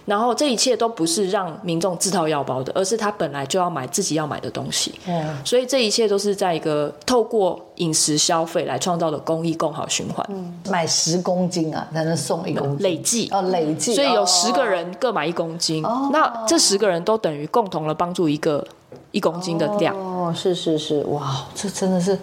[0.07, 4.97] 然后这一切都不是让民众自掏腰包的，而是他本来就要买自己要买的东西。
[5.05, 10.25] 嗯，所以这一切都是在一个透过饮食消费来创造的公益共好循环。
[10.29, 13.93] 嗯，买十公斤啊，才能送一公斤，累计哦，累计。
[13.93, 18.65] 所以有十个人各买一公斤，哦，那这十个人都等于共同的帮助一个
[19.11, 19.93] 一公斤的量。
[19.93, 22.17] 哦，是是是，哇，这真的是。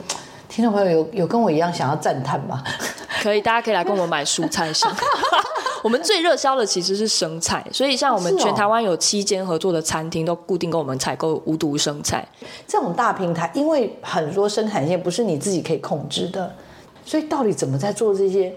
[0.47, 2.63] 听众朋友有有跟我一样想要赞叹吗？
[3.23, 4.89] 可以，大家可以来跟我们买蔬菜箱。
[5.85, 12.27] 我们最热销的其实是生菜，所以像我们全台湾有七间合作的餐厅都固定跟我们采购无毒生菜。
[12.67, 16.51] 这种大平台，因为很多生产线不是你自己可以控制的，
[17.05, 18.51] 所以到底怎么在做这些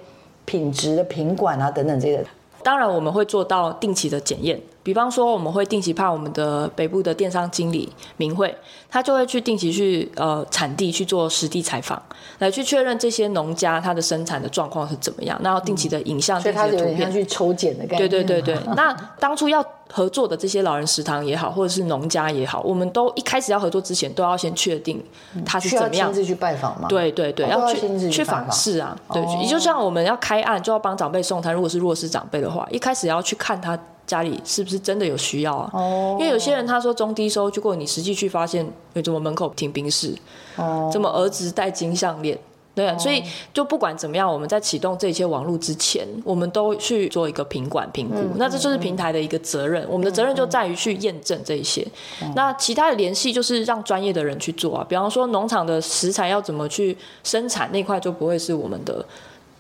[0.46, 2.26] 品质的品管啊等等这些？
[2.64, 4.58] 当然，我们会做到定期的检验。
[4.88, 8.56] 比方说，我们会定期派我们的北部的电商经理明慧，
[8.90, 12.02] 他就会去定期去呃产地去做实地采访，
[12.40, 18.10] 来去确认这些农家他的生产的状况是怎么样，然后定期的影像、定期的图片，去抽检的概念。
[18.10, 18.58] 对对对对。
[18.78, 25.04] 那当初要合作的这些老人食堂也好，或者是农家也好，我们都一开始要合作之前，都要先确定
[25.46, 26.14] 他是怎么样。
[26.14, 26.88] 亲自去拜访吗？
[26.88, 28.98] 对对对，哦、要去去访视啊。
[29.12, 31.54] 对，就像我们要开案，就要帮长辈送餐。
[31.54, 33.78] 如果是弱势长辈的话，一开始要去看他。
[34.08, 35.70] 家里是不是真的有需要啊？
[35.74, 40.16] 哦，因为有些人他说中低收，结果你实际去发现，为怎么门口停宾士，
[40.56, 42.40] 哦，怎么儿子戴金项链，
[42.74, 43.22] 对啊，哦，所以
[43.54, 51.86] 就不管怎么样，我们在启动这些网络之前，我们都去做一个品管评估，嗯，那这就是平台的一个责任，嗯，我们的责任就在于去验证这一些。
[52.22, 59.06] 嗯，那其他的联系就是让专业的人去做啊，比方说农场的食材要怎么去生产那块就不会是我们的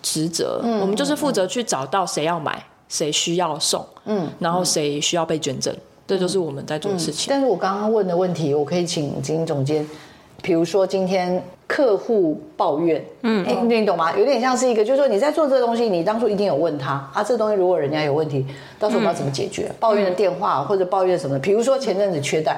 [0.01, 2.65] 职责，嗯，我们就是负责去找到谁要买。
[2.89, 3.85] 谁需要送？
[4.05, 5.73] 嗯，然后谁需要被捐赠？
[5.73, 7.29] 嗯、这就是我们在做的事情。
[7.29, 9.85] 嗯、但是我刚刚问的问题，我可以请经营总监，
[10.41, 14.17] 比如说今天客户抱怨，嗯，哎，你懂吗？
[14.17, 18.45] 有点像是一个，就是说你在做这个东西，你当初一定有问他啊，这个东西如果人家有问题，
[18.79, 19.65] 到时候我们要怎么解决？
[19.67, 21.37] 嗯、抱怨的电话或者抱怨什么？
[21.39, 22.57] 比如说前阵子缺蛋，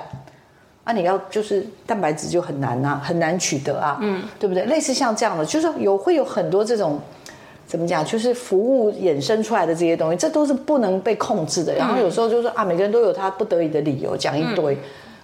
[0.83, 4.65] 啊，你要就是蛋白质就很难啊，很难取得啊，嗯，对不对？
[4.65, 6.99] 类似像这样的，就是说有会有很多这种。
[7.69, 8.03] 怎么讲？
[8.03, 11.71] 就是服务衍生出来的这些东西，这都是不能被控制的。
[11.75, 14.75] 然后有时候就是说啊，每个人都有他不得已的理由，讲一堆。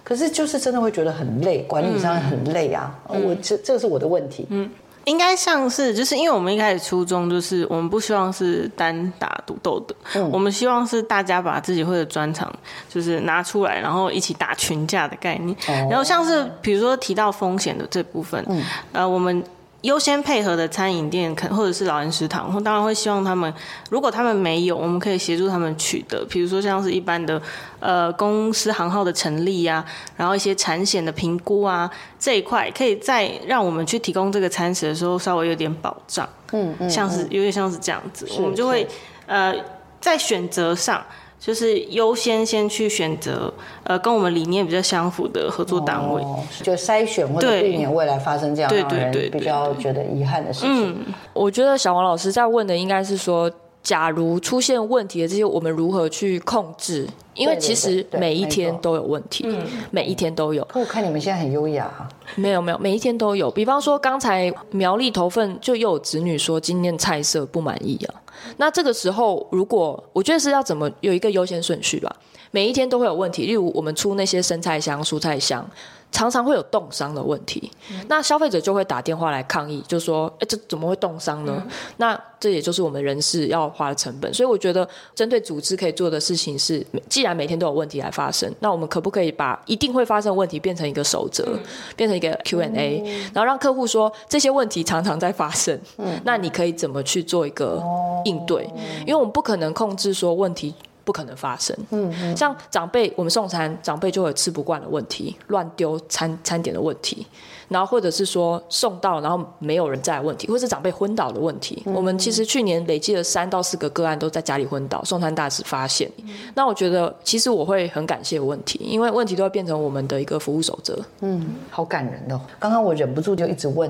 [0.04, 2.96] 可是就是真的会觉得很累，管理上很累啊。
[3.08, 4.46] 我这这个是我的问题。
[4.50, 4.70] 嗯，
[5.06, 12.48] 应该像是就是因为我们一开始初衷就是我们不希望是单打独斗的，嗯，我们希望是大家把自己会的专长
[12.88, 15.56] 就是拿出来，然后一起打群架的概念。
[15.90, 19.42] 然后像是比如说提到风险的这部分，嗯，呃，我们。
[19.86, 23.52] 优先配合的餐饮店，可或者是老人食堂，当然会希望他们，
[23.88, 27.40] 如果他们没有，我们可以协助他们取得，比如说像是一般的，
[27.80, 29.84] 呃，公司行号的成立啊，
[30.16, 38.86] 然后一些产险的评估啊，这一块可以再让我们去提供这个餐食的时候稍微有点保障，嗯嗯，像是有点像是这样子，我们就会
[39.26, 39.54] 呃
[40.00, 41.02] 在选择上。
[41.46, 43.54] 就是优先先去选择，
[43.84, 50.90] 呃，跟我们理念比较相符的合作单位，哦、就筛选或者避免未来发生这样让人比较觉得遗憾的事情。
[50.90, 53.48] 嗯，我觉得小王老师在问的应该是说，
[53.80, 57.06] 假如出现问题的这些，我们如何去控制？
[57.34, 60.64] 因为其实每一天都有问题，嗯，每一天都有。
[60.64, 61.88] 可我看你们现在很优雅。
[62.34, 63.48] 没有没有，每一天都有。
[63.48, 68.14] 比方说，刚才苗栗头份就又有子女说今天菜色不满意啊。
[68.56, 72.14] 那这个时候，如果我觉得是要怎么有一个优先顺序吧，
[72.50, 73.46] 每一天都会有问题。
[73.46, 75.68] 例如，我们出那些生菜香、蔬菜香。
[76.12, 77.70] 常常会有冻伤的问题，
[78.08, 81.62] 那消费者就会打电话来抗议，就说：“哎，这怎么会冻伤呢？”
[81.98, 84.32] 那这也就是我们人事要花的成本。
[84.32, 91.58] 所以我觉得，针对组织可以做的事情是，既然每天都有问题来发生，那我们可不可以把一定会发生的问题变成一个守则，
[91.96, 93.02] 变成一个 Q&A，
[93.34, 95.78] 然后让客户说这些问题常常在发生，
[96.24, 97.82] 那你可以怎么去做一个
[98.24, 98.64] 应对？
[99.00, 100.74] 因为我们不可能控制说问题。
[101.06, 101.74] 不可能发生。
[101.90, 107.24] 嗯，嗯，像长辈，我们送餐，长辈就会有吃不惯的问题，乱丢餐餐点的问题，
[107.68, 111.80] 然后或者是说送到然后没有人在的问题，或是长辈昏倒的问题。
[111.86, 116.10] 我们其实去年累计了三到四个个案都在家里昏倒，送餐大使发现。
[116.24, 120.98] 嗯、那我觉得其实我会很感谢问题，因为问题都会变成我们的一个服务守则。
[121.20, 122.40] 嗯，好感人哦。
[122.58, 123.88] 刚刚我忍不住就一直问，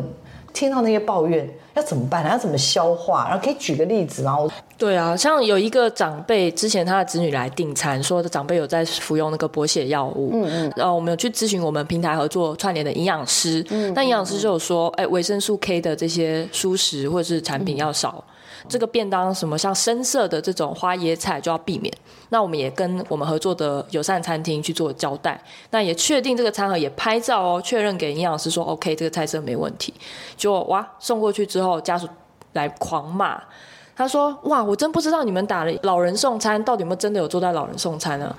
[0.57, 2.27] 听到那些抱怨要怎么办？
[2.27, 3.27] 要怎么消化？
[3.29, 4.39] 然后可以举个例子吗？
[4.79, 18.33] 对啊，像有一个长辈之前他的子女来订餐，说的长辈有在服用那个补血药物，嗯嗯，然后我们有去咨询我们平台合作串联的营养师，嗯，那营养师就有说，哎，维生素 K 的这些蔬食或者是产品要少，嗯，
[18.69, 21.93] 这个便当什么像深色的这种花椰菜就要避免。
[22.31, 29.95] 那我们也跟我们合作的友善餐厅去做交代，那也确定这个餐盒也拍照哦，确认给营养师说 OK，这个菜色没问题，
[30.37, 32.09] 就哇送过去之后，家属
[32.55, 33.41] 来狂骂。
[33.99, 38.37] 他说：“哇，我真不知道你们打了老人送餐，到底有没有真的有做到老人送餐呢？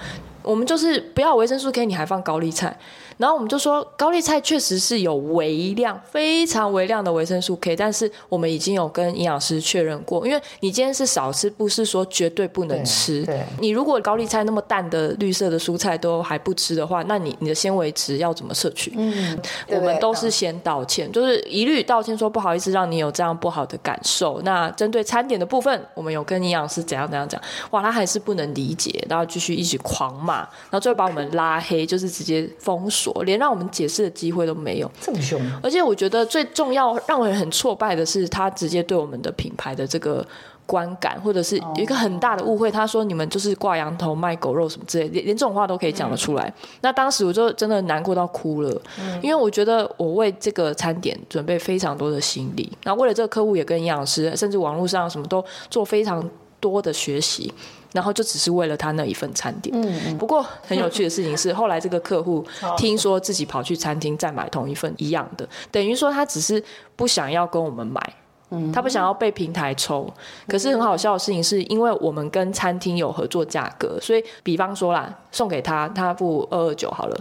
[0.48, 2.78] 我们就是不要维生素 K，你还放高丽菜。”
[3.18, 13.26] 然后我们就说，高丽菜确实是有微量、非常微量的维生素 K，但是我们已经有跟营养师确认过，因为你今天是少吃，不是说绝对不能吃。
[13.26, 18.94] 对，你如果高丽菜那么淡的绿色的蔬菜都还不吃的话，那你你的纤维值要怎么摄取？
[18.96, 19.36] 嗯，
[19.70, 24.40] 我们都是先道歉，就是一律道歉，说不好意思让你有这样不好的感受。
[24.44, 27.42] 那针对餐点的部分，我们有跟营养师怎样怎样讲，
[27.72, 33.24] 哇，他还是不能理解，然后继续一直狂骂，然后最后把我们拉黑，就是直接封锁。
[33.24, 35.40] 连让我们解释的机会都没有，这么凶。
[35.62, 40.26] 而且我觉得最重要、让人很挫败的是，他直接对我们的品牌的这个
[40.66, 42.70] 观感，或者是有一个很大的误会。
[42.70, 46.52] 他说你们就是挂羊头卖狗肉什么之类，连连这种话都可以讲得出来。
[46.62, 46.68] 嗯。
[46.82, 56.30] 那当时我就真的难过到哭了，嗯，因为我觉得我为这个餐点准备非常多的心力，然后为了这个客户也跟营养师，甚至网络上什么都做非常
[56.60, 57.54] 多的学习。
[57.94, 59.76] 然后就只是为了他那一份餐点。
[59.80, 62.46] 嗯，不过很有趣的事情是，后来这个客户
[62.78, 66.64] 听说自己跑去餐厅再买同一份一样的，等于说他只是
[66.96, 68.14] 不想要跟我们买，
[68.50, 70.12] 嗯，他不想要被平台抽。
[70.48, 77.18] 可是很好笑的事情是，因为我们跟餐厅有合作价格，所以比方说啦，送给他，他付二二九好了，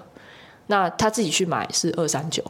[0.67, 2.43] 那他自己去买是二三九。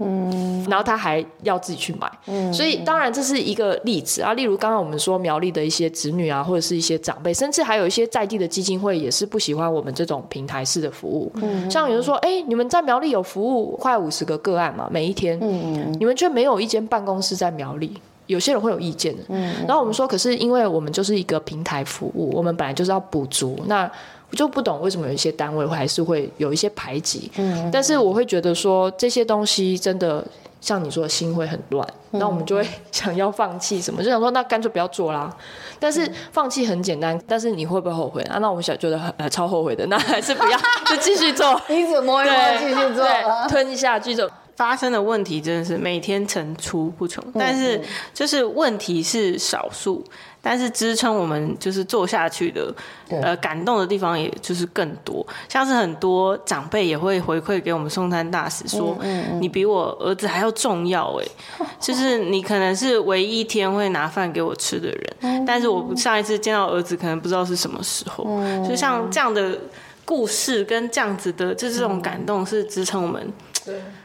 [0.00, 4.32] 嗯，然后他还要自己去买，嗯，所以当然这是一个例子啊。
[4.34, 11.30] 例如刚刚我们说苗栗的一些子女啊，或者是一些长辈，甚至还有一些在地的基金会也是不喜欢我们这种平台式的服务。
[11.34, 17.92] 嗯，像有人说，哎，你们在苗栗有服务快五十个个案嘛，每一天，嗯，你们却没有一间办公室在苗栗，
[18.26, 19.22] 有些人会有意见的。
[19.28, 23.90] 嗯，然后我们说，可是因为我们就是一个平台服务，我们本来就是要补足那。
[24.30, 30.24] 我就不懂为什么有一些单位还是会有一些排挤，嗯，但是我会觉得说这些东西真的
[30.60, 35.34] 像你说的心会很乱，那、嗯、我们就会 想要放弃什么，就想说那干脆不要做啦。
[35.78, 38.38] 但是放弃很简单，但是你会不会后悔啊？
[38.38, 40.58] 那我们想觉得很超后悔的，那还是不要，
[40.88, 43.06] 就继续做，一直摸一摸，继续做，
[43.48, 44.30] 吞一下，继续做。
[44.56, 47.80] 发生的问题真的是每天层出不穷，但是
[48.12, 50.04] 就是问题是少数。
[50.42, 52.74] 但是支撑我们就是做下去的，
[53.10, 58.96] 呃，感动的地方也就是更多，像是很多长辈也会回馈给我们送餐大使说，
[59.40, 61.26] 你比我儿子还要重要哎，
[61.78, 68.24] 就是你可能是唯一一天会拿饭给我吃的人，但是我上一次见到儿子可能不知道是什么时候，
[68.66, 69.58] 就像这样的
[70.04, 73.32] 故事跟这样子的，就是这种感动是支撑我们。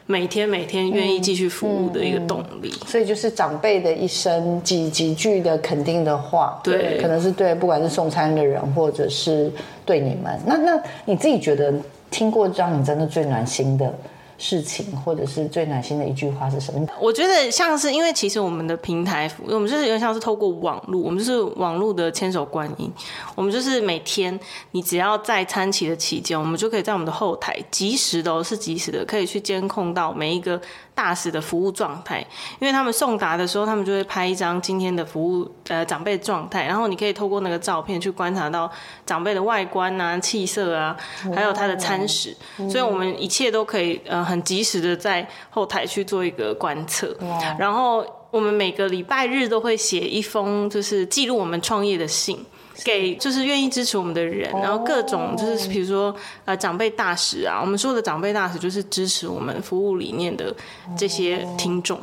[0.07, 9.51] 每天每天愿意继续服务的一个动力，嗯嗯、所以就是长辈的一生几几句的肯定的话，对，可能是对不管是送餐的人，或者是
[9.83, 10.39] 对你们。
[10.45, 11.73] 那那你自己觉得
[12.11, 13.91] 听过让你真的最暖心的
[14.37, 16.85] 事情，或者是最暖心的一句话是什么？
[16.99, 22.91] 我觉得像是因为其实我们的平台，我们就是有点像是透过网络，我们就是网络的千手观音。
[23.33, 24.37] 我们就是每天
[24.71, 30.59] 你只要在餐期的期间，我们就可以在我们的后台及时的，是及时的，可以去监控到每一个
[30.95, 32.19] 大使的服务状态。
[32.59, 38.69] 因为他们送达的时候，他们就会拍一张今天的服务呃长辈状态，然后你可以透过那个照片去观察到
[39.05, 40.97] 长辈的外观啊、气色啊，
[41.35, 42.35] 还有他的餐食。
[42.69, 44.25] 所以我们一切都可以呃。
[44.25, 47.15] 很及时的在后台去做一个观测，
[47.59, 52.43] 然后我们每个礼拜日都会写一封就是记录我们创业的信，
[52.83, 56.15] 给就是愿意支持我们的人，然后各种就是比如说
[56.45, 60.53] 呃长辈大使啊，我们说的长辈大使就是支持我们服务理念的
[60.97, 61.99] 这些听众，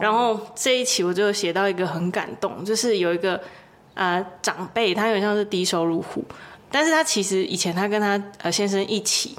[0.00, 3.40] 然后这一期我就写到一个很感动，就是有一个
[3.94, 6.24] 呃长辈，他有点像是低收入户，
[6.70, 9.36] 但是他其实以前他跟他呃先生一起。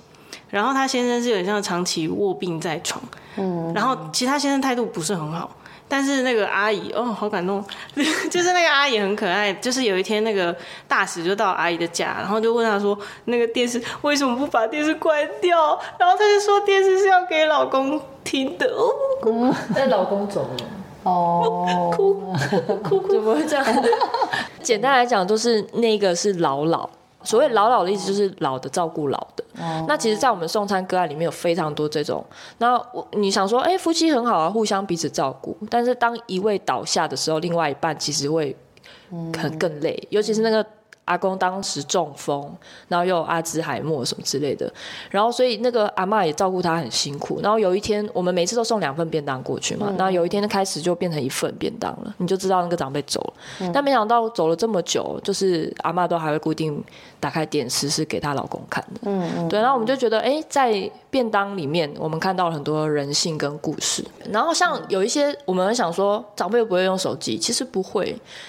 [0.49, 3.01] 然后他先生是有点像长期卧病在床，
[3.38, 5.55] 嗯，然后其他先生态度不是很好，
[5.91, 7.61] 但是那个阿姨哦，好感动，
[8.31, 10.55] 就是那个阿姨很可爱，就是有一天那个
[10.87, 15.77] 大使就到阿姨的家，然后就问她说，那个电视为什么不把电视关掉？
[15.99, 18.89] 然后她就说电视是要给老公听的哦，
[19.25, 20.65] 嗯，但老公走了
[21.03, 22.13] 哦，哭
[22.83, 23.65] 哭哭， 怎么会这样？
[24.63, 26.89] 简单来讲，都是那个是老老。
[27.24, 29.43] 所谓老老的意思就是老的照顾老的。
[29.88, 32.26] 那其实，在我们送餐个案里面有非常多这种。
[32.57, 35.57] 那我你想说，哎，夫妻很好啊，互相彼此照顾。
[35.69, 38.55] 但是当一位倒下的时候，另外一半其实会
[39.32, 40.65] 可能更累，尤其是那个。
[41.05, 42.55] 阿公当时中风，
[42.88, 44.72] 然后又有阿兹海默什么之类的，
[45.09, 47.41] 然后所以那个阿嬷也照顾他很辛苦。
[47.41, 53.34] 然后有一天，我们每次都送两份便当过去嘛，然后有一天开始就变成一份便当了，你就知道那个长辈走了。
[53.61, 56.82] 嗯、但没想到走了这么久，就是阿嬷都还会固定
[57.22, 58.99] 打开电视是给她老公看的。
[59.03, 59.59] 嗯嗯，对。
[59.59, 64.03] 然后我们就觉得，哎，在便当里面，我们看到了很多人性跟故事。
[64.30, 68.07] 然后像有一些我们很想说，长辈不会用手机，其实不会。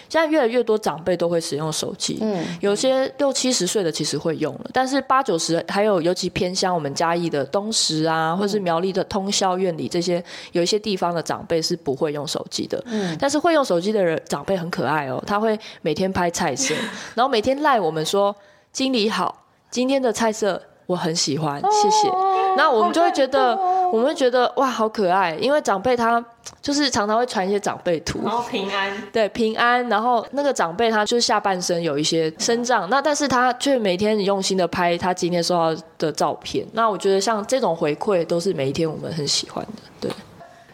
[0.09, 2.19] 现在越来越多长辈都会使用手机。
[2.23, 2.43] 嗯。
[2.61, 12.83] 有些六七十岁的其实会用了，但是八九十还有尤其偏乡我们嘉义的东石啊，或是苗栗的通宵院里这些，有一些地方的长辈是不会用手机的。
[12.87, 16.75] 嗯，但是会用手机的人长辈很可爱哦，他会每天拍菜色，
[17.15, 18.35] 然后每天赖我们说
[18.73, 20.63] 经理好，今天的菜色。
[20.87, 22.11] 我很喜欢，谢谢。
[22.57, 23.57] 那我们就会觉得，
[23.91, 25.35] 我们会觉得哇，好可爱。
[25.37, 26.23] 因为长辈他
[26.61, 29.89] 就是常常会传一些长辈图，然后平安， 对平安。
[29.89, 36.67] 然后那个长辈他就是下半身有一些身障，那但是他却每天用心的拍他今天收到的照片。
[36.73, 40.11] 那我觉得像这种回馈都是每一天我们很喜欢的，对。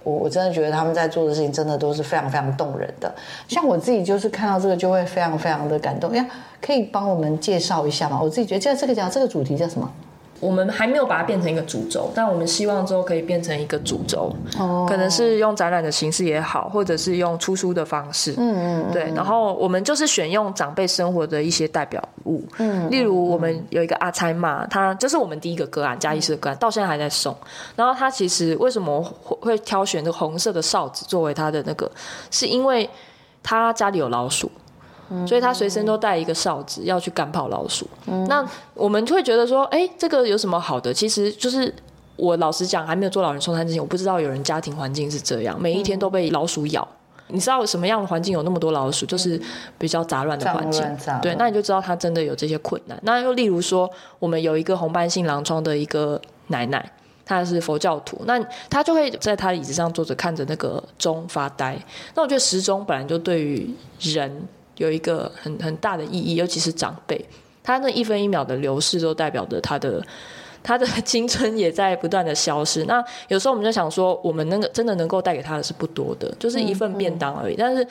[0.08, 3.14] 我我真的觉得他们在做的事情真的都是非常非常动人的，
[3.46, 6.10] 像我自己就是看到这个就会非常非常的感动。
[6.12, 6.26] 哎呀，
[6.62, 8.18] 可以帮我们介绍一下吗？
[8.22, 9.90] 我自己觉得，这这个讲这个主题叫什么？
[10.40, 19.12] 我们还没有把它变成一个主轴，但我们希望之后可以变成一个主轴，哦，可能是用展览的形式也好，或者是用出书的方式，嗯嗯，对。
[19.14, 27.36] 然后我们就是选用长辈生活的一些代表物，嗯，例如我们有一个阿猜嘛，他就是我们第一个个案，嘉义市的个案，到现在还在送。
[27.74, 31.90] 然后他其实为什么会挑选这个红色的哨子作为他的那个，
[32.30, 32.88] 是因为
[33.42, 34.50] 他家里有老鼠。
[35.26, 37.88] 所以他随身都带一个哨子，要去赶跑老鼠。
[38.06, 40.92] 嗯、那我们会觉得说，哎、欸，这个有什么好的？
[40.92, 41.74] 其实就是
[42.16, 46.86] 我老实讲，还没有做老人送餐之前，我不知道有人家庭环境是这样，每一天都被老鼠咬。
[47.28, 49.06] 嗯、你知道什么样的环境有那么多老鼠？
[49.06, 49.40] 就是
[49.78, 50.84] 比较杂乱的环境。
[51.22, 52.98] 对，那你就知道他真的有这些困难。
[53.02, 56.92] 那又例如说，我们有一个红斑性狼疮的一个奶奶，
[57.24, 58.38] 她是佛教徒，那
[58.68, 61.78] 她就会在她的椅子上坐着，看着那个钟发呆。
[62.14, 64.46] 那我觉得时钟本来就对于人。
[64.78, 67.24] 有一个很很大的意义，尤其是长辈，
[67.62, 70.02] 他那一分一秒的流逝都代表着他的
[70.62, 72.84] 他的青春也在不断的消失。
[72.84, 77.54] 那有时候我们就想说，我们那个真的能够带给他的是不多的，就是一份便当而已。
[77.54, 77.86] 嗯嗯、但是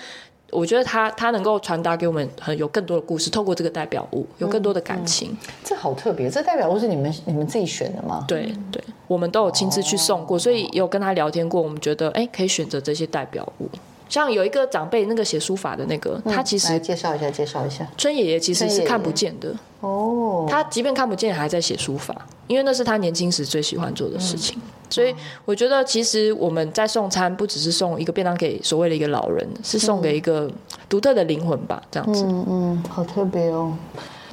[0.51, 5.35] 我觉得他他能够传达给我们很有更多的故事，透过这个代表物，有更多的感情。
[5.63, 8.23] 这好特别，这代表物是你们你们自己选的吗？
[8.27, 11.61] 对对，我们都有亲自去送过，哦、所以有跟他聊天过。
[11.61, 13.69] 我们觉得，哎，可以选择这些代表物。
[14.09, 17.87] 像有一个长辈，那个写书法的那个，嗯、他其实介绍一下，介绍一下。
[17.97, 22.15] 春爷爷其实是看不见的哦，他即便看不见，还在写书法，
[22.47, 24.57] 因为那是他年轻时最喜欢做的事情。
[24.57, 25.13] 嗯、所以
[25.45, 30.49] 我觉得，其实我们在送餐，不只是送一个便当给所谓的一个老人，是送给一个
[30.89, 32.23] 独特的灵魂吧，这样子。
[32.25, 33.73] 嗯嗯，好特别哦。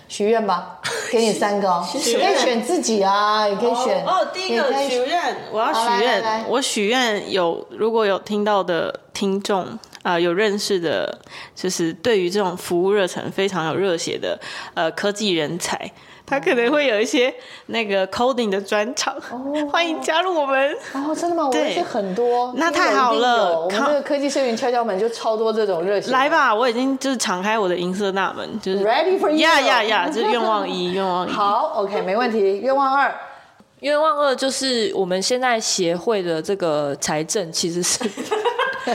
[0.08, 0.80] 许愿吧，
[1.10, 4.04] 给你三个，哦，你可以选自己啊，也可以选。
[4.04, 9.64] 哦，第一个许愿，我要许愿，我许愿有，如果有听到的听众
[10.02, 11.18] 啊，呃，有认识的，
[11.54, 14.38] 就是对于这种服务热忱非常有热血的
[14.74, 15.90] 呃科技人才。
[16.26, 17.32] 他可能会有一些
[17.66, 19.14] 那个 coding 的专长，
[19.70, 20.74] 欢迎加入我们。
[20.94, 21.46] 哦，真的吗？
[21.46, 23.60] 我认识很多，那太好了。
[23.60, 26.12] 我们这个科技社群敲敲门就超多这种热情。
[26.12, 29.36] 来吧，我已经就是敞开我的银色大门，就是 ready for you。
[29.36, 30.08] 呀呀呀！
[30.08, 31.30] 就是愿望一， 愿望一。
[31.30, 32.58] 好，OK，没问题。
[32.60, 33.14] 愿望二，
[33.80, 38.02] 愿望二就是我们现在协会的这个财政其实是。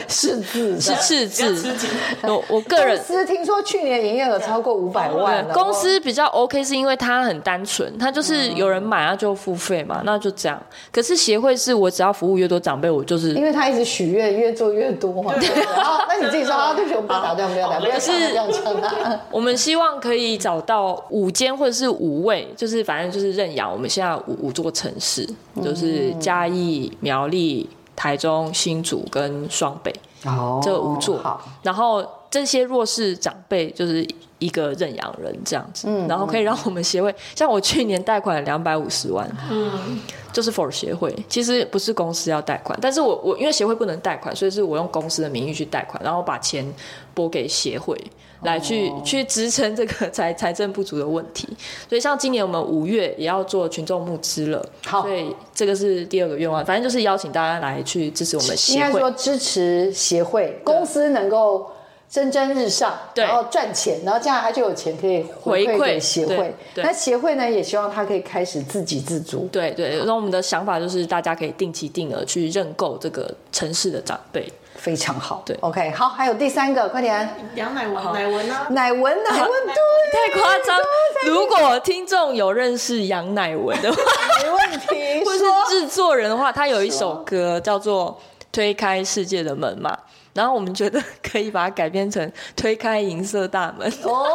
[0.08, 1.88] 赤字是赤字，
[2.24, 5.48] 我我个人公司听说去年营业额超过五百万。
[5.50, 10.62] 公司比较 OK，是因为它很单纯，它就是有人买，它就付费嘛，那就这样。
[10.92, 15.34] 可是协会是我只要服务越多长辈，我就是因为他一直许愿，越做越多嘛。
[15.36, 19.20] 然后那你自己说啊，对不起，我们不要打断，不要打断，不要这样讲。
[19.32, 23.72] 我们希望可以找到五间或者是五位，就是反正就是认养。
[23.72, 25.28] 我们现在五五座城市，
[25.64, 27.70] 就是嘉义、苗栗。
[28.00, 29.94] 台中、新竹跟双北，
[30.24, 31.20] 哦，这五座，
[31.62, 34.08] 然后这些弱势长辈就是
[34.40, 40.00] 一个认养人这样子，嗯，然后可以让我们协会，像我去年贷款两百五十万，嗯，
[40.34, 46.66] 就是 for 协会，其实不是公司要贷款，但是我我因为协会不能贷款，所以是我用公司的名义去贷款，然后把钱
[47.14, 47.96] 拨给协会。
[48.44, 51.46] 来去去支撑这个 财财政不足的问题，
[51.90, 61.70] 所以像今年我们五月也要做群众募资了，好，所以这个是第二个愿望，反正就是邀请大家来去支持我们协会，应该说支持协会公司能够
[62.10, 63.24] 蒸蒸日上，对。
[63.24, 66.56] 然后赚钱，然后这样他就有钱可以回馈给协会。
[66.76, 69.48] 那协会呢，也希望他可以开始自给自足。
[69.52, 75.44] 对对，然后我们的想法就是，大家可以定期定额去认购这个城市的长辈，非常好。
[75.46, 80.80] 对，OK，好，还有第三个，快点，杨乃文，乃文啊，乃文，乃文，对，太夸张。
[81.28, 83.98] 如果听众有认识杨乃文的话，
[84.42, 85.40] 没问题， 或是
[85.70, 88.20] 制作人的话，他有一首歌叫做
[88.52, 89.96] 《推开世界的门》嘛。
[90.34, 94.26] 然后我们觉得可以把它改编成推开银色大门哦，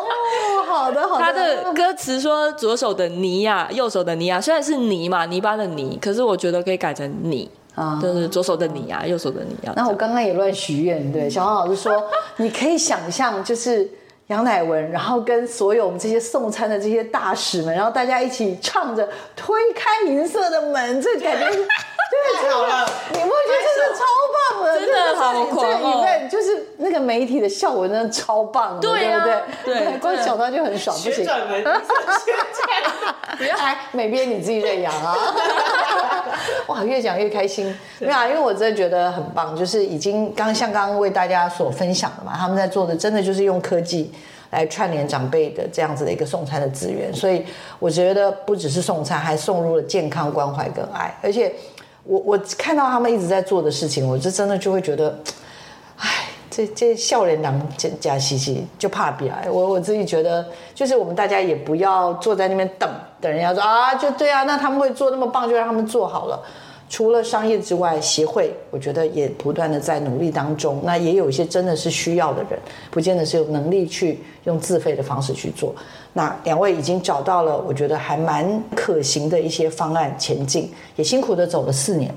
[0.66, 1.24] 好的好的。
[1.24, 9.72] 他的歌词说左手的泥呀，右手的泥呀，虽然是泥嘛，泥巴的泥，可是我觉得可以改成你啊，就是左手的你呀，右手的你呀。
[9.76, 12.02] 那我刚刚也乱许愿，对，小黄老师说，
[12.36, 13.88] 你可以想象就是
[14.26, 21.46] 杨乃文，然后跟所有我们这些送餐的这些大使们，然后大家一起唱着推开银色的门，这感觉。
[22.40, 22.88] 太好了！
[23.12, 24.02] 你不觉得真的超
[24.34, 24.80] 棒的？
[24.80, 26.02] 真的好狂哦！
[26.02, 29.42] 对，就是那个媒体的效果真的超棒的，对不对？
[29.64, 31.26] 对， 光想到就很爽，不行。
[33.36, 35.16] 不要来美编你自己在养啊！
[36.68, 37.76] 哇，越讲越开心。
[37.98, 44.12] 没有啊，因为我真的觉得很棒，就是已经刚像刚刚为大家所分享的嘛，他们在做的真的就是用科技
[44.50, 47.44] 来串联长辈的这样子的一个送餐的资源，所以
[47.80, 51.52] 我觉得不只是送餐，还送入了健康关怀跟爱，而且。
[52.04, 55.18] 我我看到他们一直在做的事情，我就真的就会觉得，
[55.96, 56.08] 哎，
[56.50, 59.48] 这这笑脸囊假假兮兮就怕比来。
[59.50, 62.88] 我我自己觉得，就是我们大家也不要坐在那边等
[63.20, 66.42] 等人家说啊，就对啊，那他们会做那么棒，就让他们做好了。
[66.90, 70.80] 除了商业之外，协会我觉得也不断的在努力当中。
[70.84, 75.74] 那也有一些真的是需要的人，不见得是有能力去用自费的方式去做。
[76.16, 82.14] 那两位已经找到了，我觉得还蛮可行的一些方案前进，也辛苦的走了四年，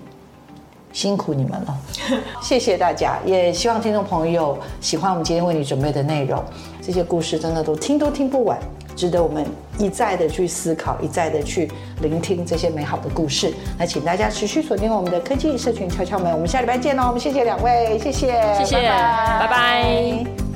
[0.94, 1.78] 辛苦你们了，
[2.42, 3.18] 谢谢大家。
[3.26, 6.42] 也希望听众朋友喜欢我们今天为你准备的内容，
[6.82, 8.58] 这些故事真的都听都听不完。
[8.96, 9.46] 值得我们
[9.78, 11.72] 一再的去思考，一再的去
[12.02, 13.54] 聆听这些美好的故事。
[13.78, 17.04] 那请大家持续锁定我们的科技社群敲敲门，我们下礼拜见喽！
[17.08, 19.40] 我们谢谢两位，谢谢，谢谢，拜拜。
[19.42, 20.47] 拜拜。